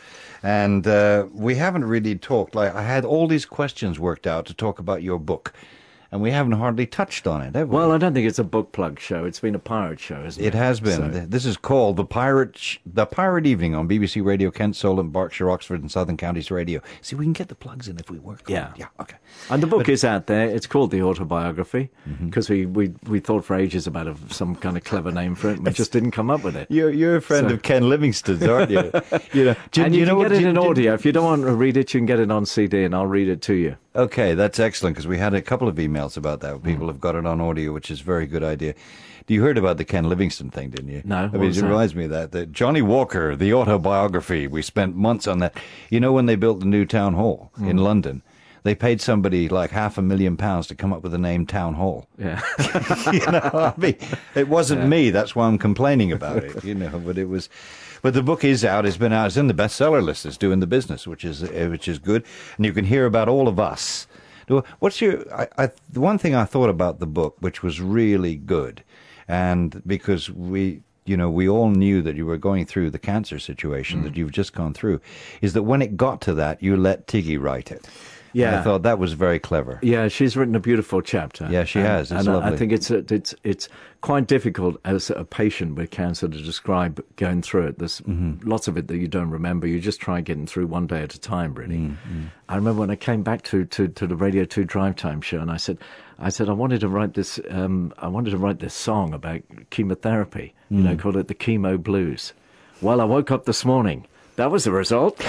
[0.43, 2.55] And uh, we haven't really talked.
[2.55, 5.53] Like, I had all these questions worked out to talk about your book.
[6.11, 7.77] And we haven't hardly touched on it, have we?
[7.77, 9.27] Well, I don't think it's a book plug show.
[9.27, 10.47] It's been a pirate show, isn't it?
[10.49, 11.13] It has been.
[11.13, 15.13] So- This is called the Pirate Sh- the Pirate Evening on BBC Radio Kent, Solent,
[15.13, 16.81] Berkshire, Oxford, and Southern Counties Radio.
[17.03, 18.49] See, we can get the plugs in if we work.
[18.49, 18.73] Yeah.
[18.77, 18.87] Yeah.
[18.99, 19.17] Okay.
[19.51, 20.49] And the book is out there.
[20.49, 22.27] It's called The Autobiography Mm-hmm.
[22.27, 25.51] because we, we, we thought for ages about a, some kind of clever name for
[25.51, 25.61] it.
[25.63, 26.69] We just didn't come up with it.
[26.71, 28.79] You're you're a friend So- of Ken Livingstone's, aren't you?
[29.35, 30.95] you know, do, and do you, know get it in audio.
[30.95, 33.05] If you don't want to read it, you can get it on CD and I'll
[33.07, 33.77] read it to you.
[33.95, 36.55] Okay, that's excellent because we had a couple of emails about that.
[36.57, 36.65] Mm.
[36.65, 38.75] People have got it on audio, which is a very good idea.
[39.27, 41.03] You heard about the Ken Livingstone thing, didn't you?
[41.05, 41.63] No, I mean, it that?
[41.65, 42.33] reminds me of that.
[42.33, 44.47] The Johnnie Walker, the autobiography.
[44.47, 45.55] We spent months on that.
[45.91, 47.81] You know, when they built the new town hall in Mm.
[47.83, 48.23] London,
[48.63, 51.75] they paid somebody like half a million pounds to come up with the name Town
[51.75, 52.07] Hall.
[52.19, 52.41] Yeah.
[53.13, 53.97] you know, I mean,
[54.35, 54.89] it wasn't Yeah.
[54.89, 55.11] me.
[55.11, 56.65] That's why I'm complaining about it.
[56.65, 57.49] You know, but it was.
[58.03, 58.87] But the book is out.
[58.87, 59.27] It's been out.
[59.27, 60.25] It's in the bestseller list.
[60.27, 62.25] It's doing the business, which is uh, which is good.
[62.57, 64.07] And you can hear about all of us.
[64.79, 65.25] What's your?
[65.35, 68.83] I, I, the one thing I thought about the book, which was really good,
[69.27, 70.83] and because we.
[71.05, 74.05] You know, we all knew that you were going through the cancer situation Mm.
[74.05, 75.01] that you've just gone through.
[75.41, 77.89] Is that when it got to that, you let Tiggy write it?
[78.41, 78.61] Yeah.
[78.61, 79.79] I thought that was very clever.
[79.83, 81.49] Yeah, she's written a beautiful chapter.
[81.51, 82.13] Yeah, she And- has.
[82.13, 83.69] It's and I- I think it's it's it's
[84.01, 87.79] quite difficult as a patient with cancer to describe going through it.
[87.79, 88.49] There's Mm-hmm.
[88.49, 89.67] lots of it that you don't remember.
[89.67, 91.53] You just try getting through one day at a time.
[91.55, 91.77] Really.
[91.79, 92.23] Mm-hmm.
[92.49, 95.41] I remember when I came back to, to, to the Radio Two Drive Time show,
[95.41, 95.79] and I said,
[96.19, 97.41] I said I wanted to write this.
[97.51, 100.55] Um, I wanted to write this song about chemotherapy.
[100.71, 100.99] You know, Mm.
[100.99, 102.33] called it the Chemo Blues.
[102.83, 104.07] Well, I woke up this morning.
[104.39, 105.19] That was the result.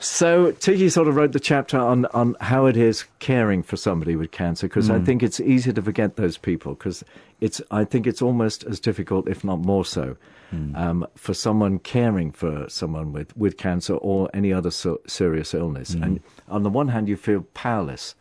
[0.00, 4.16] So Tiggy sort of wrote the chapter on, on how it is caring for somebody
[4.16, 5.06] with cancer because I Mm.
[5.06, 7.04] think it's easy to forget those people because
[7.40, 10.16] it's I think it's almost as difficult, if not more so,
[10.54, 10.76] Mm.
[10.76, 15.94] um, for someone caring for someone with, with cancer or any other so, serious illness.
[15.94, 16.02] Mm.
[16.02, 18.14] And on the one hand, you feel powerless.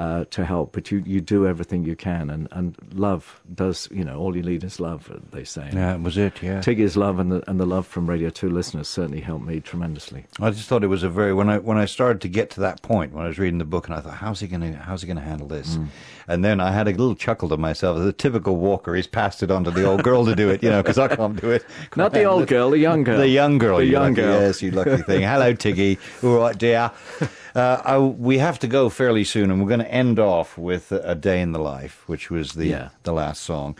[0.00, 4.02] Uh, to help, but you, you do everything you can, and, and love does, you
[4.02, 5.68] know, all you need is love, they say.
[5.74, 6.42] Yeah, it was it.
[6.42, 6.62] Yeah.
[6.62, 10.24] Tiggy's love and the, and the love from Radio 2 listeners certainly helped me tremendously.
[10.40, 12.60] I just thought it was a very when I when I started to get to
[12.60, 14.78] that point when I was reading the book and I thought how's he going to
[14.78, 15.88] how's he going to handle this, Mm.
[16.30, 17.98] And then I had a little chuckle to myself.
[17.98, 20.70] The typical Walker, he's passed it on to the old girl to do it, you
[20.70, 21.64] know, because I can't do it.
[21.96, 23.18] Not the old girl, the young girl.
[23.18, 23.78] The young girl.
[23.78, 24.40] The you young lucky- girl.
[24.40, 25.22] Yes, you lucky thing.
[25.22, 25.98] Hello, Tiggy.
[26.22, 26.90] All right, dear.
[27.52, 30.92] Uh, I, we have to go fairly soon, and we're going to end off with
[30.92, 32.90] a, a day in the life, which was the Yeah.
[33.02, 33.76] the last song.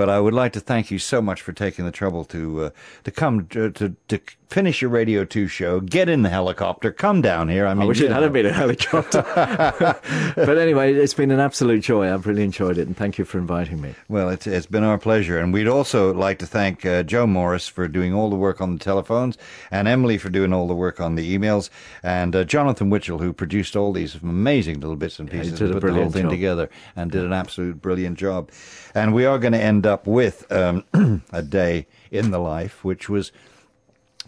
[0.00, 2.70] But I would like to thank you so much for taking the trouble to uh,
[3.04, 7.20] to come to, to to finish your Radio Two show, get in the helicopter, come
[7.20, 7.66] down here.
[7.66, 9.22] I mean, I wish it hadn't been a helicopter.
[10.36, 12.12] but anyway, it's been an absolute joy.
[12.12, 13.94] I've really enjoyed it, and thank you for inviting me.
[14.08, 15.38] Well, it's, it's been our pleasure.
[15.38, 18.72] And we'd also like to thank uh, Joe Morris for doing all the work on
[18.72, 19.36] the telephones,
[19.70, 21.70] and Emily for doing all the work on the emails,
[22.02, 25.70] and uh, Jonathan Witchell, who produced all these amazing little bits and Yeah, pieces did
[25.70, 26.30] and put the whole thing job.
[26.30, 28.50] together and did an absolute brilliant job.
[28.94, 30.84] And we are going to end up with um,
[31.32, 33.32] a day in the life, which was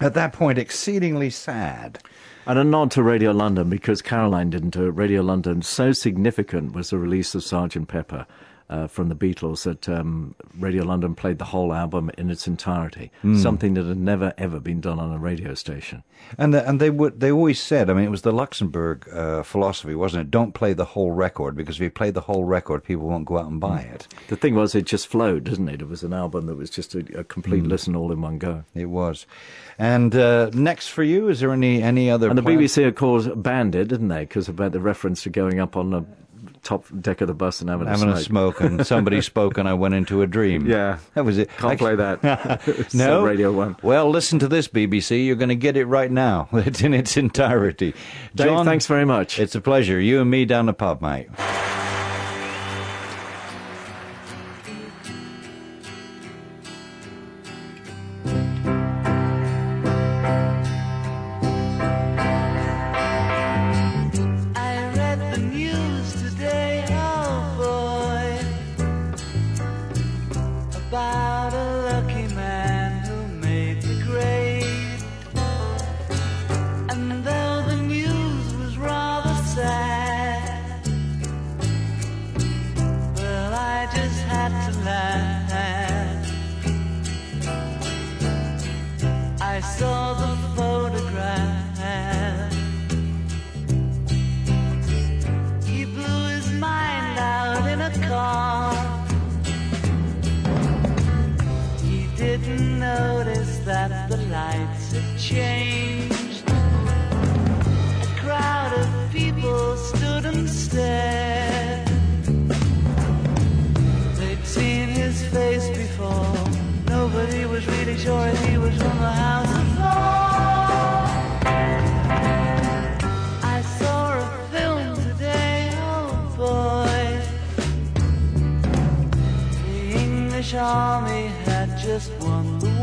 [0.00, 1.98] at that point exceedingly sad.
[2.46, 4.90] And a nod to Radio London because Caroline didn't do it.
[4.90, 8.26] Radio London, so significant was the release of Sergeant Pepper
[8.73, 13.11] uh, from the Beatles that um, Radio London played the whole album in its entirety.
[13.23, 13.41] Mm.
[13.43, 16.03] Something that had never ever been done on a radio station.
[16.39, 19.43] And the, and they would they always said, I mean, it was the Luxembourg uh,
[19.43, 20.31] philosophy, wasn't it?
[20.31, 23.39] Don't play the whole record because if you play the whole record, people won't go
[23.39, 24.09] out and buy it.
[24.29, 25.83] The thing was, it just flowed, didn't it?
[25.83, 27.68] It was an album that was just a, a complete Mm.
[27.68, 28.64] listen all in one go.
[28.75, 29.27] It was.
[29.79, 32.29] And uh, next for you, is there any any other?
[32.29, 34.20] And the plan- BBC, of course, banned it, didn't they?
[34.25, 36.05] Because about the reference to going up on the
[36.62, 38.58] top deck of the bus and having, having a a smoke.
[38.58, 40.66] smoke and somebody spoke and I went into a dream.
[40.66, 40.98] Yeah.
[41.14, 41.50] that was it.
[41.58, 42.88] Can't play that.
[42.94, 43.76] No, Radio One.
[43.82, 45.26] Well, listen to this, BBC.
[45.26, 46.48] You're going to get it right now.
[46.72, 47.94] It's in its entirety.
[48.34, 49.38] Dave, John, thanks very much.
[49.40, 50.00] It's a pleasure.
[50.00, 51.28] You and me down the pub, mate.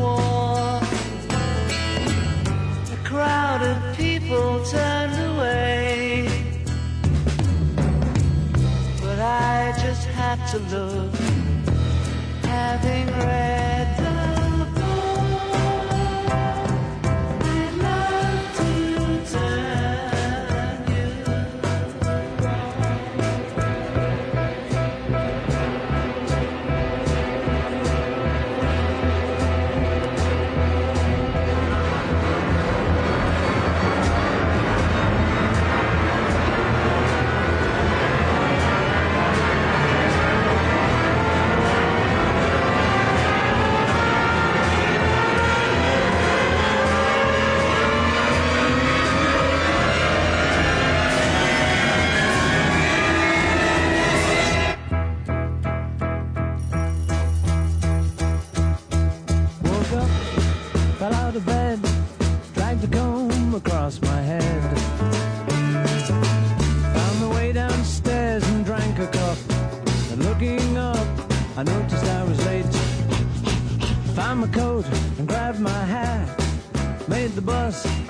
[0.01, 0.81] Won
[2.89, 2.97] the.
[3.03, 6.29] Crowd of people turned away.
[9.01, 11.13] But I just had to look,
[12.43, 13.78] having read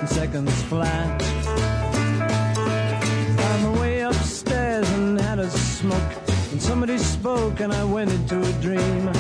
[0.08, 1.22] seconds flat.
[3.38, 6.14] Found my way upstairs and had a smoke.
[6.52, 9.12] And somebody spoke and I went into a dream.